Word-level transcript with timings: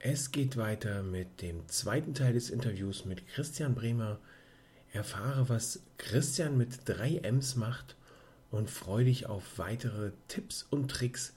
Es 0.00 0.30
geht 0.30 0.56
weiter 0.56 1.02
mit 1.02 1.42
dem 1.42 1.66
zweiten 1.66 2.14
Teil 2.14 2.32
des 2.32 2.50
Interviews 2.50 3.04
mit 3.04 3.26
Christian 3.26 3.74
Bremer. 3.74 4.20
Erfahre, 4.92 5.48
was 5.48 5.82
Christian 5.96 6.56
mit 6.56 6.68
3 6.84 7.18
Ms 7.24 7.56
macht 7.56 7.96
und 8.52 8.70
freue 8.70 9.06
dich 9.06 9.26
auf 9.26 9.42
weitere 9.56 10.12
Tipps 10.28 10.64
und 10.70 10.88
Tricks 10.88 11.34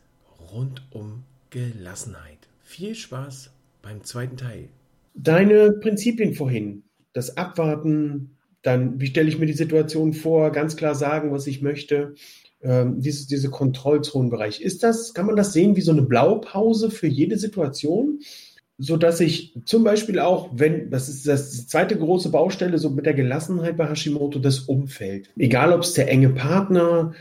rund 0.54 0.84
um 0.92 1.24
Gelassenheit. 1.50 2.38
Viel 2.62 2.94
Spaß 2.94 3.50
beim 3.82 4.04
zweiten 4.04 4.38
Teil. 4.38 4.70
Deine 5.16 5.72
Prinzipien 5.72 6.36
vorhin, 6.36 6.84
das 7.14 7.38
Abwarten, 7.38 8.38
dann 8.62 9.02
wie 9.02 9.08
stelle 9.08 9.28
ich 9.28 9.40
mir 9.40 9.48
die 9.48 9.54
Situation 9.54 10.14
vor, 10.14 10.52
ganz 10.52 10.76
klar 10.76 10.94
sagen, 10.94 11.32
was 11.32 11.48
ich 11.48 11.64
möchte, 11.64 12.14
ähm, 12.62 13.02
diese, 13.02 13.28
diese 13.28 13.50
Kontrollzonenbereich. 13.50 14.62
Ist 14.62 14.84
das, 14.84 15.16
kann 15.16 15.26
man 15.26 15.36
das 15.36 15.52
sehen 15.52 15.76
wie 15.76 15.82
so 15.82 15.92
eine 15.92 16.04
Blaupause 16.04 16.92
für 16.92 17.08
jede 17.08 17.40
Situation? 17.40 18.20
So 18.82 18.98
dass 18.98 19.20
ich 19.20 19.54
zum 19.66 19.84
Beispiel 19.84 20.20
auch, 20.20 20.50
wenn, 20.54 20.90
das 20.90 21.08
ist 21.08 21.28
das 21.28 21.68
zweite 21.68 21.96
große 21.98 22.30
Baustelle, 22.30 22.80
so 22.80 22.90
mit 22.90 23.06
der 23.06 23.14
Gelassenheit 23.14 23.78
bei 23.78 23.88
Hashimoto, 23.88 24.40
das 24.40 24.62
Umfeld. 24.62 25.30
Egal, 25.38 25.72
ob 25.72 25.82
es 25.82 25.94
der 25.94 26.10
enge 26.10 26.30
Partner, 26.30 27.14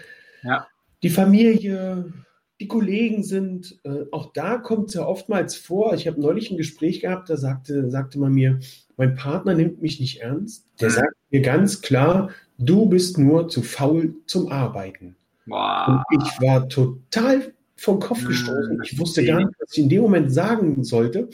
ja. 0.42 0.66
die 1.02 1.10
Familie, 1.10 2.14
die 2.60 2.66
Kollegen 2.66 3.22
sind, 3.22 3.78
äh, 3.84 4.04
auch 4.10 4.32
da 4.32 4.56
kommt 4.56 4.88
es 4.88 4.94
ja 4.94 5.06
oftmals 5.06 5.54
vor. 5.54 5.92
Ich 5.92 6.06
habe 6.06 6.18
neulich 6.18 6.50
ein 6.50 6.56
Gespräch 6.56 7.00
gehabt, 7.00 7.28
da 7.28 7.36
sagte, 7.36 7.90
sagte 7.90 8.18
man 8.18 8.32
mir, 8.32 8.58
mein 8.96 9.14
Partner 9.14 9.52
nimmt 9.52 9.82
mich 9.82 10.00
nicht 10.00 10.22
ernst. 10.22 10.64
Der 10.80 10.88
mhm. 10.88 10.94
sagt 10.94 11.14
mir 11.30 11.42
ganz 11.42 11.82
klar, 11.82 12.30
du 12.56 12.86
bist 12.86 13.18
nur 13.18 13.48
zu 13.48 13.62
faul 13.62 14.14
zum 14.24 14.48
Arbeiten. 14.50 15.14
Wow. 15.44 15.88
Und 16.10 16.22
ich 16.22 16.40
war 16.40 16.70
total 16.70 17.52
vom 17.80 17.98
Kopf 17.98 18.20
hm, 18.20 18.28
gestoßen. 18.28 18.82
Ich 18.84 18.98
wusste 18.98 19.24
gar 19.24 19.38
nicht, 19.38 19.58
was 19.58 19.72
ich 19.72 19.82
in 19.82 19.88
dem 19.88 20.02
Moment 20.02 20.32
sagen 20.32 20.84
sollte. 20.84 21.30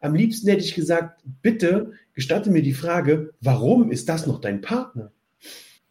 Am 0.00 0.14
liebsten 0.14 0.48
hätte 0.48 0.64
ich 0.64 0.74
gesagt, 0.74 1.22
bitte 1.40 1.92
gestatte 2.14 2.50
mir 2.50 2.62
die 2.62 2.72
Frage, 2.72 3.32
warum 3.40 3.90
ist 3.92 4.08
das 4.08 4.26
noch 4.26 4.40
dein 4.40 4.60
Partner? 4.60 5.12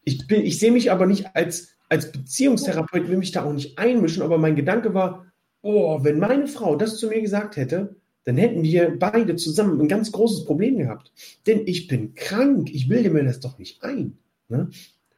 Ich, 0.04 0.28
bin, 0.28 0.46
ich 0.46 0.60
sehe 0.60 0.74
mich 0.74 0.92
aber 0.92 1.06
nicht 1.06 1.36
als, 1.36 1.70
als 1.88 2.12
Beziehungstherapeut, 2.12 3.08
will 3.08 3.18
mich 3.18 3.32
da 3.32 3.46
auch 3.46 3.54
nicht 3.54 3.80
einmischen, 3.80 4.24
aber 4.24 4.38
mein 4.38 4.58
Gedanke 4.58 4.94
war, 4.94 5.26
oh, 5.62 6.04
wenn 6.04 6.20
meine 6.20 6.48
Frau 6.48 6.76
das 6.76 6.98
zu 6.98 7.08
mir 7.08 7.22
gesagt 7.22 7.56
hätte, 7.56 7.96
dann 8.26 8.36
hätten 8.36 8.64
wir 8.64 8.98
beide 9.00 9.38
zusammen 9.38 9.80
ein 9.80 9.88
ganz 9.88 10.12
großes 10.12 10.44
Problem 10.44 10.78
gehabt. 10.78 11.14
Denn 11.48 11.62
ich 11.66 11.88
bin 11.88 12.14
krank, 12.14 12.70
ich 12.74 12.90
bilde 12.90 13.10
mir 13.10 13.24
das 13.24 13.40
doch 13.40 13.58
nicht 13.58 13.84
ein. 13.84 14.18
Ne? 14.50 14.70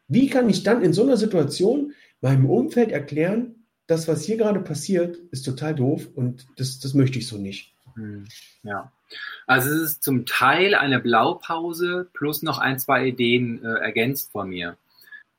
Wie 0.08 0.28
kann 0.28 0.48
ich 0.48 0.62
dann 0.62 0.84
in 0.84 0.94
so 0.94 1.04
einer 1.04 1.18
Situation 1.18 1.94
meinem 2.22 2.46
Umfeld 2.48 2.92
erklären, 2.92 3.55
das, 3.88 4.08
was 4.08 4.24
hier 4.24 4.38
gerade 4.38 4.60
passiert, 4.60 5.18
ist 5.32 5.44
total 5.44 5.76
doof 5.76 6.08
und 6.16 6.46
das, 6.58 6.80
das 6.80 6.94
möchte 6.94 7.20
ich 7.20 7.28
so 7.28 7.38
nicht. 7.38 7.74
Hm, 7.96 8.26
ja. 8.64 8.92
Also 9.48 9.70
es 9.70 9.82
ist 9.92 10.04
zum 10.04 10.26
Teil 10.26 10.76
eine 10.76 11.00
Blaupause 11.00 12.10
plus 12.14 12.42
noch 12.42 12.58
ein, 12.58 12.80
zwei 12.80 13.08
Ideen 13.08 13.64
äh, 13.64 13.68
ergänzt 13.68 14.32
von 14.32 14.50
mir. 14.50 14.78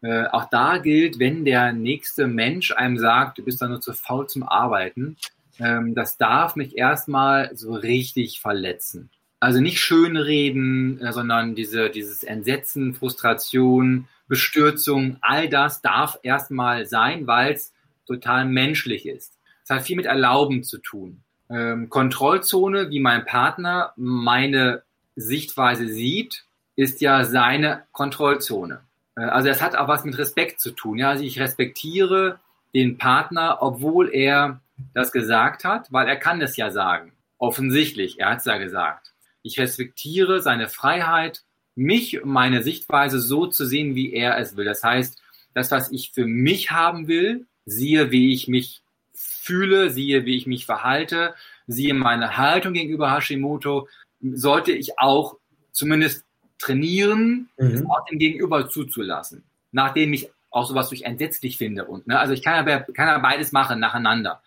Äh, 0.02 0.26
auch 0.28 0.48
da 0.50 0.78
gilt, 0.78 1.18
wenn 1.18 1.44
der 1.44 1.72
nächste 1.72 2.26
Mensch 2.26 2.72
einem 2.72 2.98
sagt, 2.98 3.38
du 3.38 3.44
bist 3.44 3.60
da 3.60 3.68
nur 3.68 3.80
zu 3.80 3.92
faul 3.92 4.28
zum 4.28 4.44
Arbeiten, 4.44 5.16
ähm, 5.58 5.94
das 5.94 6.16
darf 6.16 6.54
mich 6.54 6.76
erstmal 6.76 7.50
so 7.56 7.74
richtig 7.74 8.40
verletzen. 8.40 9.10
Also 9.40 9.60
nicht 9.60 9.80
schönreden, 9.80 11.00
äh, 11.00 11.12
sondern 11.12 11.54
diese, 11.54 11.90
dieses 11.90 12.22
Entsetzen, 12.22 12.94
Frustration, 12.94 14.06
Bestürzung, 14.28 15.18
all 15.20 15.48
das 15.48 15.82
darf 15.82 16.18
erstmal 16.22 16.86
sein, 16.86 17.26
weil 17.26 17.54
es 17.54 17.72
total 18.06 18.44
menschlich 18.44 19.06
ist. 19.06 19.34
Es 19.64 19.70
hat 19.70 19.82
viel 19.82 19.96
mit 19.96 20.06
Erlauben 20.06 20.62
zu 20.62 20.78
tun. 20.78 21.22
Ähm, 21.50 21.88
Kontrollzone, 21.88 22.90
wie 22.90 23.00
mein 23.00 23.24
Partner 23.24 23.92
meine 23.96 24.82
Sichtweise 25.16 25.88
sieht, 25.88 26.44
ist 26.76 27.00
ja 27.00 27.24
seine 27.24 27.84
Kontrollzone. 27.92 28.80
Äh, 29.16 29.22
also 29.22 29.48
es 29.48 29.62
hat 29.62 29.76
auch 29.76 29.88
was 29.88 30.04
mit 30.04 30.18
Respekt 30.18 30.60
zu 30.60 30.72
tun. 30.72 30.98
Ja, 30.98 31.10
also 31.10 31.24
ich 31.24 31.40
respektiere 31.40 32.38
den 32.74 32.98
Partner, 32.98 33.58
obwohl 33.60 34.12
er 34.12 34.60
das 34.94 35.12
gesagt 35.12 35.64
hat, 35.64 35.90
weil 35.92 36.06
er 36.06 36.16
kann 36.16 36.40
das 36.40 36.56
ja 36.56 36.70
sagen. 36.70 37.12
Offensichtlich, 37.38 38.20
er 38.20 38.30
hat 38.30 38.38
es 38.38 38.44
ja 38.44 38.58
gesagt. 38.58 39.12
Ich 39.42 39.58
respektiere 39.58 40.42
seine 40.42 40.68
Freiheit, 40.68 41.42
mich 41.74 42.22
und 42.22 42.30
meine 42.30 42.62
Sichtweise 42.62 43.20
so 43.20 43.46
zu 43.46 43.64
sehen, 43.66 43.94
wie 43.94 44.12
er 44.12 44.38
es 44.38 44.56
will. 44.56 44.64
Das 44.64 44.82
heißt, 44.82 45.20
das, 45.54 45.70
was 45.70 45.92
ich 45.92 46.12
für 46.12 46.26
mich 46.26 46.70
haben 46.70 47.08
will, 47.08 47.46
siehe, 47.66 48.10
wie 48.10 48.32
ich 48.32 48.48
mich 48.48 48.82
fühle, 49.12 49.90
siehe, 49.90 50.24
wie 50.24 50.36
ich 50.36 50.46
mich 50.46 50.64
verhalte, 50.66 51.34
siehe 51.66 51.94
meine 51.94 52.36
Haltung 52.36 52.72
gegenüber 52.72 53.12
Hashimoto, 53.12 53.88
sollte 54.20 54.72
ich 54.72 54.98
auch 54.98 55.36
zumindest 55.72 56.24
trainieren, 56.58 57.48
mhm. 57.58 57.90
auch 57.90 58.04
dem 58.06 58.18
Gegenüber 58.18 58.68
zuzulassen. 58.68 59.44
Nachdem 59.72 60.12
ich 60.12 60.30
auch 60.50 60.66
sowas 60.66 60.88
durch 60.88 61.02
entsetzlich 61.02 61.58
finde. 61.58 61.84
Und, 61.84 62.06
ne, 62.06 62.18
also 62.18 62.32
ich 62.32 62.42
kann 62.42 62.66
ja, 62.66 62.80
kann 62.80 63.08
ja 63.08 63.18
beides 63.18 63.52
machen 63.52 63.78
nacheinander. 63.78 64.40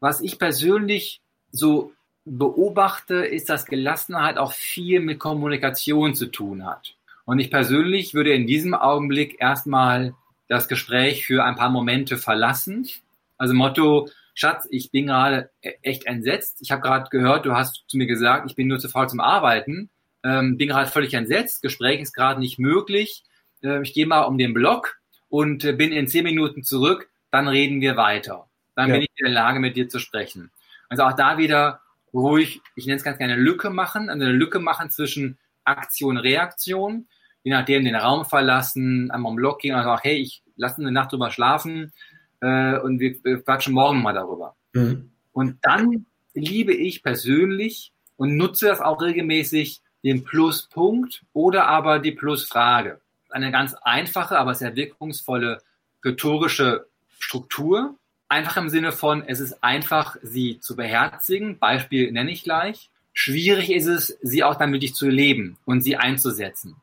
Was 0.00 0.20
ich 0.20 0.38
persönlich 0.38 1.20
so 1.50 1.92
beobachte, 2.24 3.16
ist, 3.16 3.48
dass 3.48 3.66
Gelassenheit 3.66 4.38
auch 4.38 4.52
viel 4.52 5.00
mit 5.00 5.18
Kommunikation 5.18 6.14
zu 6.14 6.26
tun 6.26 6.64
hat. 6.64 6.94
Und 7.24 7.40
ich 7.40 7.50
persönlich 7.50 8.14
würde 8.14 8.32
in 8.32 8.46
diesem 8.46 8.74
Augenblick 8.74 9.36
erstmal 9.38 10.14
das 10.48 10.68
Gespräch 10.68 11.26
für 11.26 11.44
ein 11.44 11.56
paar 11.56 11.70
Momente 11.70 12.16
verlassen. 12.16 12.88
Also 13.36 13.54
Motto, 13.54 14.08
Schatz, 14.34 14.66
ich 14.70 14.90
bin 14.90 15.06
gerade 15.06 15.50
e-, 15.62 15.74
echt 15.82 16.06
entsetzt. 16.06 16.58
Ich 16.60 16.70
habe 16.70 16.82
gerade 16.82 17.10
gehört, 17.10 17.46
du 17.46 17.54
hast 17.54 17.84
zu 17.86 17.96
mir 17.96 18.06
gesagt, 18.06 18.50
ich 18.50 18.56
bin 18.56 18.66
nur 18.66 18.78
zu 18.78 18.88
faul 18.88 19.08
zum 19.08 19.20
Arbeiten. 19.20 19.90
Ähm, 20.24 20.56
bin 20.56 20.68
gerade 20.68 20.90
völlig 20.90 21.14
entsetzt. 21.14 21.62
Gespräch 21.62 22.00
ist 22.00 22.12
gerade 22.12 22.40
nicht 22.40 22.58
möglich. 22.58 23.24
Äh, 23.62 23.82
ich 23.82 23.92
gehe 23.94 24.06
mal 24.06 24.22
um 24.22 24.38
den 24.38 24.54
Block 24.54 24.98
und 25.28 25.64
äh, 25.64 25.72
bin 25.72 25.92
in 25.92 26.08
zehn 26.08 26.24
Minuten 26.24 26.64
zurück. 26.64 27.08
Dann 27.30 27.46
reden 27.46 27.80
wir 27.80 27.96
weiter. 27.96 28.48
Dann 28.74 28.88
ja. 28.88 28.94
bin 28.94 29.02
ich 29.02 29.10
in 29.16 29.26
der 29.26 29.34
Lage, 29.34 29.60
mit 29.60 29.76
dir 29.76 29.88
zu 29.88 29.98
sprechen. 29.98 30.50
Also 30.88 31.04
auch 31.04 31.12
da 31.12 31.36
wieder 31.36 31.82
ruhig, 32.14 32.62
ich 32.74 32.86
nenne 32.86 32.96
es 32.96 33.04
ganz 33.04 33.18
gerne 33.18 33.36
Lücke 33.36 33.70
machen, 33.70 34.08
also 34.08 34.24
eine 34.24 34.32
Lücke 34.32 34.60
machen 34.60 34.90
zwischen 34.90 35.36
Aktion, 35.64 36.16
Reaktion 36.16 37.06
je 37.48 37.54
nachdem 37.54 37.82
den 37.82 37.94
Raum 37.94 38.26
verlassen, 38.26 39.10
einmal 39.10 39.32
im 39.32 39.36
Block 39.36 39.60
gehen 39.60 39.74
und 39.74 39.82
sagen, 39.82 40.00
hey, 40.02 40.16
ich 40.16 40.42
lasse 40.56 40.82
eine 40.82 40.92
Nacht 40.92 41.12
drüber 41.12 41.30
schlafen 41.30 41.94
äh, 42.40 42.78
und 42.78 43.00
wir, 43.00 43.16
wir 43.24 43.42
quatschen 43.42 43.72
morgen 43.72 44.02
mal 44.02 44.12
darüber. 44.12 44.54
Mhm. 44.74 45.12
Und 45.32 45.56
dann 45.62 46.04
liebe 46.34 46.74
ich 46.74 47.02
persönlich 47.02 47.94
und 48.16 48.36
nutze 48.36 48.66
das 48.66 48.82
auch 48.82 49.00
regelmäßig 49.00 49.80
den 50.04 50.24
Pluspunkt 50.24 51.24
oder 51.32 51.68
aber 51.68 52.00
die 52.00 52.12
Plusfrage. 52.12 53.00
Eine 53.30 53.50
ganz 53.50 53.74
einfache, 53.80 54.38
aber 54.38 54.54
sehr 54.54 54.76
wirkungsvolle 54.76 55.62
rhetorische 56.04 56.86
Struktur. 57.18 57.96
Einfach 58.28 58.58
im 58.58 58.68
Sinne 58.68 58.92
von, 58.92 59.24
es 59.26 59.40
ist 59.40 59.64
einfach, 59.64 60.16
sie 60.20 60.60
zu 60.60 60.76
beherzigen. 60.76 61.58
Beispiel 61.58 62.12
nenne 62.12 62.30
ich 62.30 62.42
gleich. 62.42 62.90
Schwierig 63.14 63.72
ist 63.72 63.86
es, 63.86 64.18
sie 64.20 64.44
auch 64.44 64.56
dann 64.56 64.70
wirklich 64.70 64.94
zu 64.94 65.08
leben 65.08 65.56
und 65.64 65.80
sie 65.80 65.96
einzusetzen. 65.96 66.76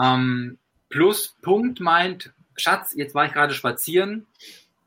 Ähm, 0.00 0.58
Pluspunkt 0.88 1.80
meint, 1.80 2.32
Schatz, 2.56 2.92
jetzt 2.94 3.14
war 3.14 3.26
ich 3.26 3.32
gerade 3.32 3.54
spazieren 3.54 4.26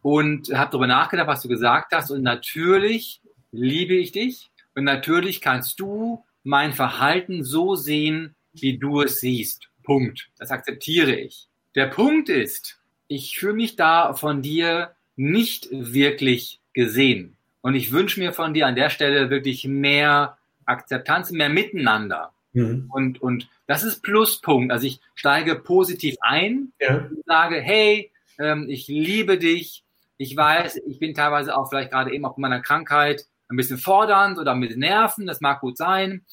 und 0.01 0.53
habe 0.53 0.71
darüber 0.71 0.87
nachgedacht, 0.87 1.27
was 1.27 1.41
du 1.41 1.47
gesagt 1.47 1.93
hast. 1.93 2.11
Und 2.11 2.21
natürlich 2.21 3.21
liebe 3.51 3.95
ich 3.95 4.11
dich. 4.11 4.51
Und 4.75 4.83
natürlich 4.83 5.41
kannst 5.41 5.79
du 5.79 6.23
mein 6.43 6.73
Verhalten 6.73 7.43
so 7.43 7.75
sehen, 7.75 8.35
wie 8.53 8.77
du 8.77 9.01
es 9.01 9.19
siehst. 9.19 9.69
Punkt. 9.83 10.29
Das 10.37 10.51
akzeptiere 10.51 11.15
ich. 11.15 11.47
Der 11.73 11.87
Punkt 11.87 12.29
ist, 12.29 12.79
ich 13.07 13.37
fühle 13.37 13.53
mich 13.53 13.75
da 13.75 14.13
von 14.13 14.41
dir 14.41 14.91
nicht 15.15 15.67
wirklich 15.71 16.59
gesehen. 16.73 17.35
Und 17.61 17.73
ich 17.73 17.91
wünsche 17.91 18.19
mir 18.19 18.31
von 18.31 18.53
dir 18.53 18.67
an 18.67 18.75
der 18.75 18.89
Stelle 18.89 19.29
wirklich 19.29 19.65
mehr 19.65 20.37
Akzeptanz, 20.65 21.31
mehr 21.31 21.49
Miteinander. 21.49 22.31
Mhm. 22.55 22.89
Und, 22.91 23.21
und 23.21 23.49
das 23.67 23.83
ist 23.83 24.01
Pluspunkt. 24.01 24.71
Also 24.71 24.87
ich 24.87 25.01
steige 25.13 25.55
positiv 25.55 26.15
ein 26.21 26.71
ja. 26.79 27.07
und 27.09 27.25
sage, 27.25 27.61
hey, 27.61 28.11
ähm, 28.39 28.67
ich 28.69 28.87
liebe 28.87 29.37
dich. 29.37 29.83
Ich 30.17 30.35
weiß, 30.35 30.77
ich 30.87 30.99
bin 30.99 31.13
teilweise 31.13 31.55
auch 31.55 31.69
vielleicht 31.69 31.91
gerade 31.91 32.13
eben 32.13 32.25
auf 32.25 32.37
meiner 32.37 32.61
Krankheit 32.61 33.25
ein 33.49 33.57
bisschen 33.57 33.77
fordernd 33.77 34.39
oder 34.39 34.55
mit 34.55 34.75
Nerven, 34.77 35.27
das 35.27 35.41
mag 35.41 35.59
gut 35.59 35.77
sein. 35.77 36.25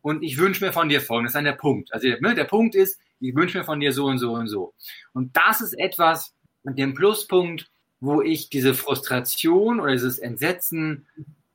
Und 0.00 0.22
ich 0.22 0.38
wünsche 0.38 0.64
mir 0.64 0.72
von 0.72 0.88
dir 0.88 1.00
folgendes, 1.00 1.32
das 1.32 1.40
ist 1.40 1.46
dann 1.46 1.52
der 1.52 1.60
Punkt. 1.60 1.92
Also 1.92 2.08
ne, 2.20 2.34
der 2.34 2.44
Punkt 2.44 2.74
ist, 2.74 3.00
ich 3.20 3.34
wünsche 3.34 3.58
mir 3.58 3.64
von 3.64 3.80
dir 3.80 3.92
so 3.92 4.04
und 4.06 4.18
so 4.18 4.34
und 4.34 4.48
so. 4.48 4.74
Und 5.12 5.36
das 5.36 5.60
ist 5.60 5.72
etwas 5.78 6.34
mit 6.62 6.78
dem 6.78 6.94
Pluspunkt, 6.94 7.70
wo 8.00 8.22
ich 8.22 8.50
diese 8.50 8.74
Frustration 8.74 9.80
oder 9.80 9.92
dieses 9.92 10.18
Entsetzen 10.18 11.06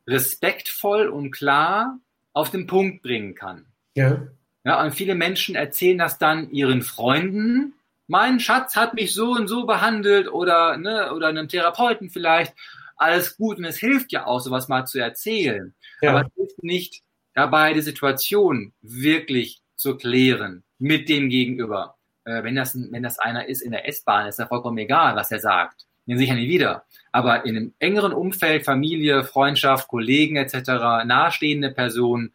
respektvoll 0.08 1.08
und 1.08 1.32
klar 1.32 2.00
auf 2.34 2.50
den 2.50 2.68
Punkt 2.68 3.02
bringen 3.04 3.36
kann. 3.36 3.69
Ja. 4.00 4.28
Ja, 4.64 4.82
und 4.84 4.92
viele 4.94 5.16
Menschen 5.16 5.56
erzählen 5.56 5.98
das 5.98 6.18
dann 6.18 6.52
ihren 6.52 6.82
Freunden. 6.82 7.74
Mein 8.08 8.40
Schatz 8.40 8.76
hat 8.76 8.94
mich 8.94 9.14
so 9.14 9.32
und 9.32 9.48
so 9.48 9.66
behandelt 9.66 10.32
oder, 10.32 10.78
ne, 10.78 11.14
oder 11.14 11.28
einem 11.28 11.48
Therapeuten 11.48 12.10
vielleicht. 12.10 12.54
Alles 12.98 13.38
gut 13.38 13.58
und 13.58 13.66
es 13.66 13.78
hilft 13.78 14.12
ja 14.12 14.26
auch, 14.26 14.40
sowas 14.40 14.68
mal 14.68 14.86
zu 14.86 15.00
erzählen. 15.00 15.74
Ja. 16.02 16.12
Aber 16.12 16.28
es 16.28 16.34
hilft 16.36 16.64
nicht 16.64 17.02
dabei, 17.34 17.74
die 17.74 17.82
Situation 17.82 18.74
wirklich 18.82 19.62
zu 19.76 19.96
klären 19.96 20.64
mit 20.78 21.08
dem 21.08 21.30
Gegenüber. 21.30 21.96
Äh, 22.26 22.44
wenn, 22.44 22.56
das, 22.56 22.78
wenn 22.92 23.04
das 23.04 23.20
einer 23.20 23.48
ist 23.48 23.62
in 23.62 23.72
der 23.72 23.88
S-Bahn, 23.88 24.28
ist 24.28 24.40
ja 24.40 24.48
vollkommen 24.48 24.78
egal, 24.78 25.16
was 25.16 25.32
er 25.32 25.40
sagt. 25.40 25.86
Den 26.06 26.18
sicher 26.18 26.36
nie 26.36 26.50
wieder. 26.50 26.84
Aber 27.12 27.46
in 27.46 27.56
einem 27.56 27.74
engeren 27.80 28.14
Umfeld, 28.14 28.66
Familie, 28.66 29.24
Freundschaft, 29.24 29.88
Kollegen 29.88 30.36
etc., 30.36 31.06
nahestehende 31.06 31.72
Personen, 31.72 32.34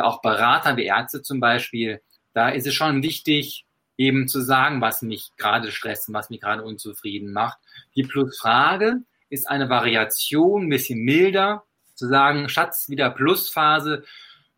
auch 0.00 0.20
Berater 0.20 0.76
wie 0.76 0.84
Ärzte 0.84 1.22
zum 1.22 1.40
Beispiel, 1.40 2.00
da 2.34 2.48
ist 2.48 2.66
es 2.66 2.74
schon 2.74 3.02
wichtig, 3.02 3.66
eben 3.98 4.28
zu 4.28 4.40
sagen, 4.40 4.80
was 4.80 5.02
mich 5.02 5.30
gerade 5.36 5.72
stresst, 5.72 6.12
was 6.12 6.30
mich 6.30 6.40
gerade 6.40 6.62
unzufrieden 6.62 7.32
macht. 7.32 7.58
Die 7.94 8.02
Plusfrage 8.02 9.02
ist 9.30 9.48
eine 9.48 9.68
Variation, 9.68 10.64
ein 10.64 10.68
bisschen 10.68 11.00
milder, 11.00 11.64
zu 11.94 12.06
sagen, 12.08 12.48
Schatz, 12.48 12.88
wieder 12.88 13.10
Plusphase, 13.10 14.04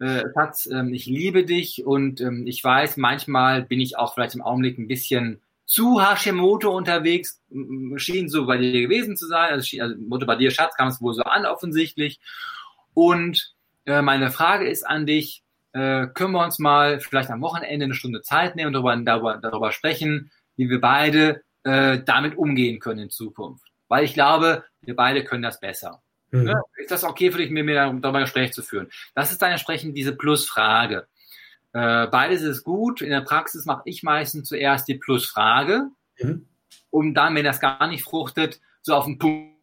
äh, 0.00 0.24
Schatz, 0.34 0.66
äh, 0.66 0.84
ich 0.90 1.06
liebe 1.06 1.44
dich 1.44 1.84
und 1.86 2.20
ähm, 2.20 2.46
ich 2.46 2.62
weiß, 2.62 2.96
manchmal 2.96 3.62
bin 3.62 3.80
ich 3.80 3.96
auch 3.96 4.14
vielleicht 4.14 4.34
im 4.34 4.42
Augenblick 4.42 4.78
ein 4.78 4.88
bisschen 4.88 5.40
zu 5.64 6.00
Hashimoto 6.00 6.74
unterwegs, 6.74 7.42
schien 7.96 8.28
so 8.28 8.46
bei 8.46 8.56
dir 8.56 8.80
gewesen 8.80 9.16
zu 9.16 9.26
sein, 9.26 9.52
also, 9.52 9.64
schien, 9.64 9.82
also 9.82 10.26
bei 10.26 10.36
dir, 10.36 10.50
Schatz, 10.50 10.74
kam 10.76 10.88
es 10.88 11.00
wohl 11.00 11.14
so 11.14 11.22
an 11.22 11.46
offensichtlich. 11.46 12.20
Und 12.94 13.54
äh, 13.88 14.02
meine 14.02 14.30
Frage 14.30 14.68
ist 14.68 14.86
an 14.86 15.06
dich, 15.06 15.42
äh, 15.72 16.06
können 16.08 16.32
wir 16.32 16.44
uns 16.44 16.58
mal 16.58 17.00
vielleicht 17.00 17.30
am 17.30 17.40
Wochenende 17.40 17.84
eine 17.86 17.94
Stunde 17.94 18.20
Zeit 18.20 18.54
nehmen 18.54 18.68
und 18.68 18.72
darüber, 18.74 18.96
darüber, 18.96 19.38
darüber 19.38 19.72
sprechen, 19.72 20.30
wie 20.56 20.68
wir 20.68 20.80
beide 20.80 21.42
äh, 21.64 21.98
damit 22.04 22.36
umgehen 22.36 22.80
können 22.80 23.00
in 23.00 23.10
Zukunft. 23.10 23.64
Weil 23.88 24.04
ich 24.04 24.14
glaube, 24.14 24.64
wir 24.82 24.94
beide 24.94 25.24
können 25.24 25.42
das 25.42 25.60
besser. 25.60 26.02
Mhm. 26.30 26.44
Ne? 26.44 26.62
Ist 26.76 26.90
das 26.90 27.04
okay 27.04 27.32
für 27.32 27.38
dich, 27.38 27.50
mit 27.50 27.64
mir 27.64 27.74
darüber 27.74 28.14
ein 28.14 28.24
Gespräch 28.24 28.52
zu 28.52 28.62
führen? 28.62 28.88
Das 29.14 29.32
ist 29.32 29.40
dann 29.40 29.50
entsprechend 29.50 29.96
diese 29.96 30.14
Plusfrage. 30.14 31.06
Äh, 31.72 32.06
beides 32.08 32.42
ist 32.42 32.64
gut. 32.64 33.00
In 33.00 33.10
der 33.10 33.22
Praxis 33.22 33.64
mache 33.64 33.82
ich 33.86 34.02
meistens 34.02 34.48
zuerst 34.48 34.86
die 34.88 34.96
Plusfrage, 34.96 35.88
mhm. 36.18 36.46
um 36.90 37.14
dann, 37.14 37.34
wenn 37.34 37.44
das 37.44 37.60
gar 37.60 37.86
nicht 37.86 38.04
fruchtet, 38.04 38.60
so 38.82 38.94
auf 38.94 39.06
den 39.06 39.18
Punkt 39.18 39.57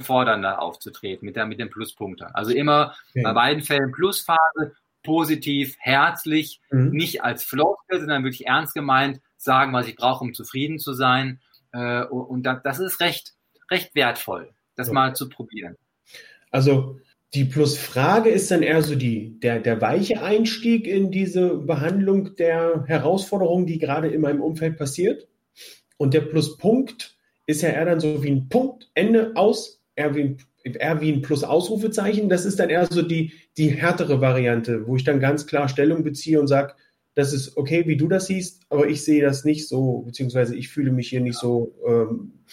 fordernder 0.00 0.60
aufzutreten 0.60 1.26
mit, 1.26 1.36
der, 1.36 1.46
mit 1.46 1.58
dem 1.58 1.70
Pluspunkter. 1.70 2.34
Also 2.36 2.52
immer 2.52 2.94
okay. 3.10 3.22
bei 3.22 3.32
beiden 3.32 3.62
Fällen 3.62 3.92
Plusphase, 3.92 4.74
positiv, 5.02 5.76
herzlich, 5.78 6.60
mhm. 6.70 6.90
nicht 6.90 7.22
als 7.22 7.44
Floskel, 7.44 8.00
sondern 8.00 8.24
wirklich 8.24 8.46
ernst 8.46 8.74
gemeint, 8.74 9.20
sagen, 9.36 9.72
was 9.72 9.88
ich 9.88 9.96
brauche, 9.96 10.24
um 10.24 10.34
zufrieden 10.34 10.78
zu 10.78 10.92
sein. 10.92 11.40
Äh, 11.72 12.04
und 12.04 12.44
das 12.44 12.78
ist 12.78 13.00
recht, 13.00 13.32
recht 13.70 13.94
wertvoll, 13.94 14.52
das 14.76 14.88
okay. 14.88 14.94
mal 14.94 15.16
zu 15.16 15.28
probieren. 15.28 15.76
Also 16.50 17.00
die 17.34 17.44
Plusfrage 17.44 18.28
ist 18.28 18.50
dann 18.50 18.62
eher 18.62 18.82
so 18.82 18.94
die, 18.94 19.40
der, 19.40 19.58
der 19.58 19.80
weiche 19.80 20.22
Einstieg 20.22 20.86
in 20.86 21.10
diese 21.10 21.56
Behandlung 21.56 22.36
der 22.36 22.84
Herausforderungen, 22.86 23.66
die 23.66 23.78
gerade 23.78 24.08
in 24.08 24.20
meinem 24.20 24.42
Umfeld 24.42 24.76
passiert. 24.76 25.26
Und 25.96 26.14
der 26.14 26.20
Pluspunkt 26.20 27.11
ist 27.46 27.62
ja 27.62 27.70
eher 27.70 27.84
dann 27.84 28.00
so 28.00 28.22
wie 28.22 28.30
ein 28.30 28.48
Punkt, 28.48 28.90
Ende, 28.94 29.32
aus, 29.34 29.82
eher 29.96 30.14
wie 30.14 30.22
ein, 30.22 30.36
eher 30.64 31.00
wie 31.00 31.12
ein 31.12 31.22
Plus-Ausrufezeichen. 31.22 32.28
Das 32.28 32.44
ist 32.44 32.58
dann 32.60 32.70
eher 32.70 32.86
so 32.86 33.02
die, 33.02 33.32
die 33.56 33.68
härtere 33.68 34.20
Variante, 34.20 34.86
wo 34.86 34.96
ich 34.96 35.04
dann 35.04 35.20
ganz 35.20 35.46
klar 35.46 35.68
Stellung 35.68 36.04
beziehe 36.04 36.40
und 36.40 36.46
sage, 36.46 36.74
das 37.14 37.32
ist 37.32 37.56
okay, 37.56 37.86
wie 37.86 37.96
du 37.96 38.08
das 38.08 38.26
siehst, 38.26 38.62
aber 38.70 38.88
ich 38.88 39.04
sehe 39.04 39.22
das 39.22 39.44
nicht 39.44 39.68
so, 39.68 39.98
beziehungsweise 40.00 40.56
ich 40.56 40.68
fühle 40.68 40.92
mich 40.92 41.10
hier 41.10 41.20
nicht 41.20 41.38
so 41.38 41.74
ähm, 41.86 42.44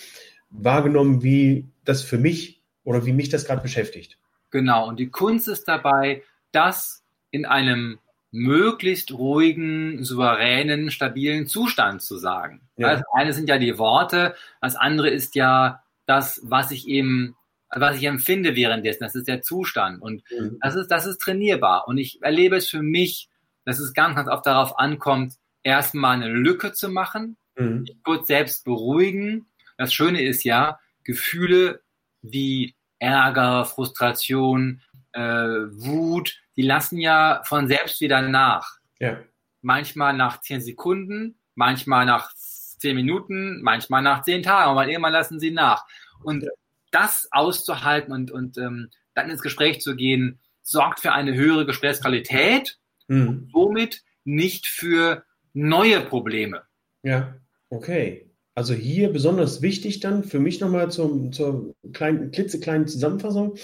wahrgenommen, 0.50 1.24
wie 1.24 1.70
das 1.86 2.02
für 2.02 2.18
mich 2.18 2.62
oder 2.84 3.06
wie 3.06 3.14
mich 3.14 3.30
das 3.30 3.46
gerade 3.46 3.62
beschäftigt. 3.62 4.18
Genau, 4.52 4.88
und 4.88 5.00
die 5.00 5.10
Kunst 5.10 5.48
ist 5.48 5.68
dabei, 5.68 6.24
das 6.52 7.04
in 7.32 7.46
einem 7.46 8.00
möglichst 8.31 9.12
ruhigen, 9.12 10.04
souveränen, 10.04 10.92
stabilen 10.92 11.48
Zustand 11.48 12.02
zu 12.02 12.18
sagen. 12.18 12.62
Ja. 12.78 12.94
Das 12.94 13.04
eine 13.14 13.34
sind 13.34 13.50
ja 13.50 13.58
die 13.58 13.78
Worte, 13.78 14.36
das 14.62 14.76
andere 14.76 15.10
ist 15.10 15.36
ja 15.36 15.84
das, 16.06 16.42
was 16.44 16.72
ich 16.72 16.88
eben, 16.88 17.36
was 17.72 17.98
ich 17.98 18.04
empfinde 18.04 18.56
währenddessen. 18.56 19.04
Das 19.04 19.16
ist 19.16 19.28
der 19.28 19.42
Zustand. 19.42 20.02
Und 20.02 20.24
mhm. 20.31 20.58
das 20.62 20.76
ist, 20.76 20.88
das 20.88 21.06
ist 21.06 21.22
trainierbar. 21.22 21.88
Und 21.88 21.98
ich 21.98 22.22
erlebe 22.22 22.56
es 22.56 22.70
für 22.70 22.81
mich, 22.81 23.30
dass 23.66 23.80
es 23.80 23.94
ganz, 23.94 24.16
ganz 24.16 24.28
oft 24.28 24.46
darauf 24.46 24.80
ankommt, 24.80 25.36
erstmal 25.64 26.16
eine 26.16 26.30
Lücke 26.30 26.74
zu 26.74 26.90
machen, 26.90 27.38
mhm. 27.56 27.86
kurz 28.04 28.28
selbst 28.28 28.66
beruhigen. 28.66 29.48
Das 29.78 29.94
Schöne 29.94 30.22
ist 30.24 30.44
ja, 30.44 30.80
Gefühle 31.04 31.81
wie 32.22 32.76
Ärger, 33.00 33.66
Frustration, 33.66 34.81
äh, 35.14 35.22
Wut, 35.22 36.36
die 36.60 36.66
lassen 36.66 37.00
ja 37.00 37.42
von 37.46 37.70
selbst 37.70 38.02
wieder 38.02 38.22
nach. 38.22 38.80
Ja. 39.00 39.22
Manchmal 39.62 40.14
nach 40.14 40.42
zehn 40.42 40.60
Sekunden, 40.60 41.40
manchmal 41.56 42.06
nach 42.06 42.34
zehn 42.36 42.98
Minuten, 42.98 43.62
manchmal 43.62 44.02
nach 44.02 44.24
zehn 44.24 44.44
Tagen, 44.44 44.72
aber 44.72 44.86
irgendwann 44.90 45.14
lassen 45.14 45.40
sie 45.40 45.52
nach. 45.52 45.86
Und 46.22 46.44
ja. 46.44 46.50
das 46.92 47.30
auszuhalten 47.32 48.12
und, 48.12 48.32
und 48.32 48.58
ähm, 48.58 48.90
dann 49.14 49.30
ins 49.30 49.42
Gespräch 49.42 49.80
zu 49.80 49.96
gehen, 49.96 50.42
sorgt 50.62 51.00
für 51.00 51.14
eine 51.14 51.34
höhere 51.34 51.66
Gesprächsqualität 51.66 52.78
mhm. 53.08 53.30
und 53.30 53.52
somit 53.54 54.04
nicht 54.26 54.68
für 54.68 55.24
neue 55.54 56.02
Probleme. 56.02 56.64
Ja, 57.04 57.36
okay. 57.70 58.30
Also 58.54 58.74
hier 58.74 59.14
besonders 59.14 59.62
wichtig 59.62 60.02
dann 60.02 60.26
für 60.26 60.42
mich 60.42 60.60
nochmal 60.60 60.92
zum, 60.92 61.32
zur 61.32 61.74
kleinen, 61.94 62.32
klitzekleinen 62.32 62.86
Zusammenfassung. 62.86 63.56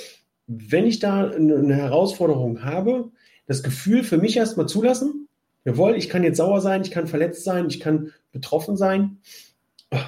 Wenn 0.47 0.85
ich 0.85 0.99
da 0.99 1.29
eine 1.29 1.75
Herausforderung 1.75 2.63
habe, 2.63 3.11
das 3.47 3.63
Gefühl 3.63 4.03
für 4.03 4.17
mich 4.17 4.37
erstmal 4.37 4.67
zulassen. 4.67 5.27
Jawohl, 5.65 5.95
ich 5.95 6.09
kann 6.09 6.23
jetzt 6.23 6.37
sauer 6.37 6.61
sein, 6.61 6.81
ich 6.81 6.91
kann 6.91 7.07
verletzt 7.07 7.43
sein, 7.43 7.67
ich 7.67 7.79
kann 7.79 8.11
betroffen 8.31 8.77
sein, 8.77 9.17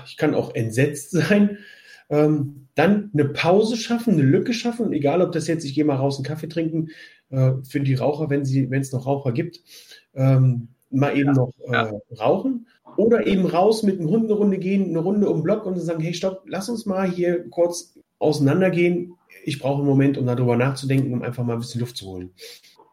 ich 0.06 0.18
kann 0.18 0.36
auch 0.36 0.54
entsetzt 0.54 1.12
sein. 1.12 1.58
Ähm, 2.10 2.68
dann 2.76 3.10
eine 3.14 3.26
Pause 3.26 3.76
schaffen, 3.76 4.14
eine 4.14 4.22
Lücke 4.22 4.54
schaffen, 4.54 4.94
egal 4.94 5.22
ob 5.22 5.32
das 5.32 5.48
jetzt, 5.48 5.66
ich 5.66 5.74
gehe 5.74 5.84
mal 5.84 5.96
raus 5.96 6.18
einen 6.18 6.26
Kaffee 6.26 6.48
trinken, 6.48 6.90
äh, 7.30 7.54
für 7.68 7.82
die 7.82 7.96
Raucher, 7.96 8.30
wenn 8.30 8.42
es 8.44 8.92
noch 8.94 9.06
Raucher 9.06 9.32
gibt, 9.32 9.62
ähm, 10.14 10.70
mal 10.90 11.18
eben 11.18 11.30
ja, 11.30 11.34
noch 11.34 11.54
äh, 11.68 11.74
ja. 11.74 11.92
rauchen 12.18 12.68
oder 12.96 13.28
eben 13.28 13.46
raus 13.46 13.84
mit 13.84 14.00
dem 14.00 14.10
Hund 14.10 14.26
eine 14.26 14.34
Runde 14.34 14.58
gehen, 14.58 14.90
eine 14.90 15.00
Runde 15.00 15.28
um 15.30 15.38
den 15.38 15.44
Block 15.44 15.66
und 15.66 15.78
sagen, 15.80 16.02
hey, 16.02 16.14
stopp, 16.14 16.44
lass 16.46 16.70
uns 16.70 16.86
mal 16.86 17.10
hier 17.10 17.50
kurz 17.50 17.98
auseinandergehen. 18.20 19.17
Ich 19.48 19.60
brauche 19.60 19.78
einen 19.80 19.88
Moment, 19.88 20.18
um 20.18 20.26
darüber 20.26 20.58
nachzudenken, 20.58 21.14
um 21.14 21.24
einfach 21.24 21.46
mal 21.46 21.54
ein 21.54 21.60
bisschen 21.60 21.80
Luft 21.80 21.96
zu 21.96 22.06
holen. 22.08 22.32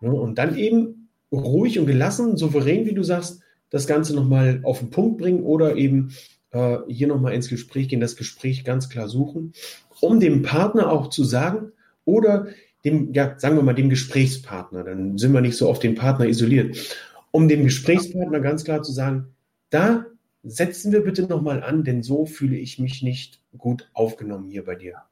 und 0.00 0.38
dann 0.38 0.56
eben 0.56 1.08
ruhig 1.32 1.80
und 1.80 1.86
gelassen, 1.86 2.36
souverän, 2.36 2.86
wie 2.86 2.94
du 2.94 3.02
sagst, 3.02 3.40
das 3.70 3.88
Ganze 3.88 4.14
nochmal 4.14 4.60
auf 4.62 4.78
den 4.78 4.90
Punkt 4.90 5.18
bringen 5.18 5.42
oder 5.42 5.74
eben 5.74 6.14
äh, 6.52 6.78
hier 6.86 7.08
nochmal 7.08 7.34
ins 7.34 7.48
Gespräch 7.48 7.88
gehen, 7.88 8.00
das 8.00 8.14
Gespräch 8.14 8.64
ganz 8.64 8.88
klar 8.88 9.08
suchen, 9.08 9.52
um 10.00 10.20
dem 10.20 10.42
Partner 10.42 10.92
auch 10.92 11.08
zu 11.10 11.24
sagen 11.24 11.72
oder 12.04 12.46
dem, 12.84 13.12
ja, 13.12 13.36
sagen 13.36 13.56
wir 13.56 13.64
mal, 13.64 13.74
dem 13.74 13.88
Gesprächspartner, 13.88 14.84
dann 14.84 15.18
sind 15.18 15.32
wir 15.32 15.40
nicht 15.40 15.56
so 15.56 15.68
auf 15.68 15.80
den 15.80 15.96
Partner 15.96 16.26
isoliert, 16.26 16.96
um 17.32 17.48
dem 17.48 17.64
Gesprächspartner 17.64 18.38
ganz 18.38 18.62
klar 18.62 18.84
zu 18.84 18.92
sagen, 18.92 19.34
da 19.70 20.06
setzen 20.44 20.92
wir 20.92 21.00
bitte 21.00 21.22
nochmal 21.22 21.64
an, 21.64 21.82
denn 21.82 22.04
so 22.04 22.26
fühle 22.26 22.56
ich 22.56 22.78
mich 22.78 23.02
nicht 23.02 23.40
gut 23.58 23.90
aufgenommen 23.92 24.50
hier 24.50 24.64
bei 24.64 24.76
dir. 24.76 25.02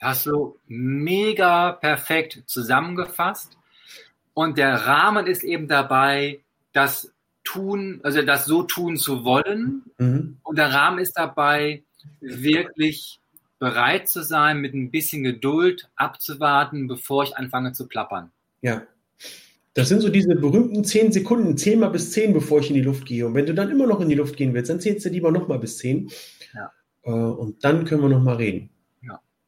Hast 0.00 0.26
du 0.26 0.58
mega 0.66 1.72
perfekt 1.72 2.42
zusammengefasst. 2.46 3.56
Und 4.34 4.58
der 4.58 4.86
Rahmen 4.86 5.26
ist 5.26 5.42
eben 5.42 5.68
dabei, 5.68 6.40
das 6.72 7.12
tun, 7.44 8.00
also 8.02 8.20
das 8.22 8.44
so 8.44 8.62
tun 8.62 8.98
zu 8.98 9.24
wollen. 9.24 9.84
Mhm. 9.98 10.36
Und 10.42 10.58
der 10.58 10.72
Rahmen 10.72 10.98
ist 10.98 11.14
dabei, 11.14 11.82
wirklich 12.20 13.20
bereit 13.58 14.08
zu 14.08 14.22
sein, 14.22 14.60
mit 14.60 14.74
ein 14.74 14.90
bisschen 14.90 15.22
Geduld 15.22 15.88
abzuwarten, 15.96 16.88
bevor 16.88 17.24
ich 17.24 17.36
anfange 17.36 17.72
zu 17.72 17.88
plappern. 17.88 18.30
Ja, 18.60 18.82
das 19.74 19.88
sind 19.88 20.00
so 20.00 20.08
diese 20.08 20.34
berühmten 20.34 20.84
zehn 20.84 21.12
Sekunden, 21.12 21.56
zehn 21.56 21.78
mal 21.80 21.88
bis 21.88 22.10
zehn, 22.10 22.32
bevor 22.32 22.60
ich 22.60 22.68
in 22.68 22.76
die 22.76 22.82
Luft 22.82 23.06
gehe. 23.06 23.26
Und 23.26 23.34
wenn 23.34 23.46
du 23.46 23.54
dann 23.54 23.70
immer 23.70 23.86
noch 23.86 24.00
in 24.00 24.08
die 24.08 24.14
Luft 24.14 24.36
gehen 24.36 24.54
willst, 24.54 24.70
dann 24.70 24.80
zählst 24.80 25.04
du 25.06 25.10
lieber 25.10 25.30
noch 25.30 25.48
mal 25.48 25.58
bis 25.58 25.78
zehn. 25.78 26.10
Ja. 26.54 26.72
Äh, 27.02 27.10
und 27.10 27.64
dann 27.64 27.84
können 27.84 28.02
wir 28.02 28.08
noch 28.08 28.22
mal 28.22 28.36
reden. 28.36 28.70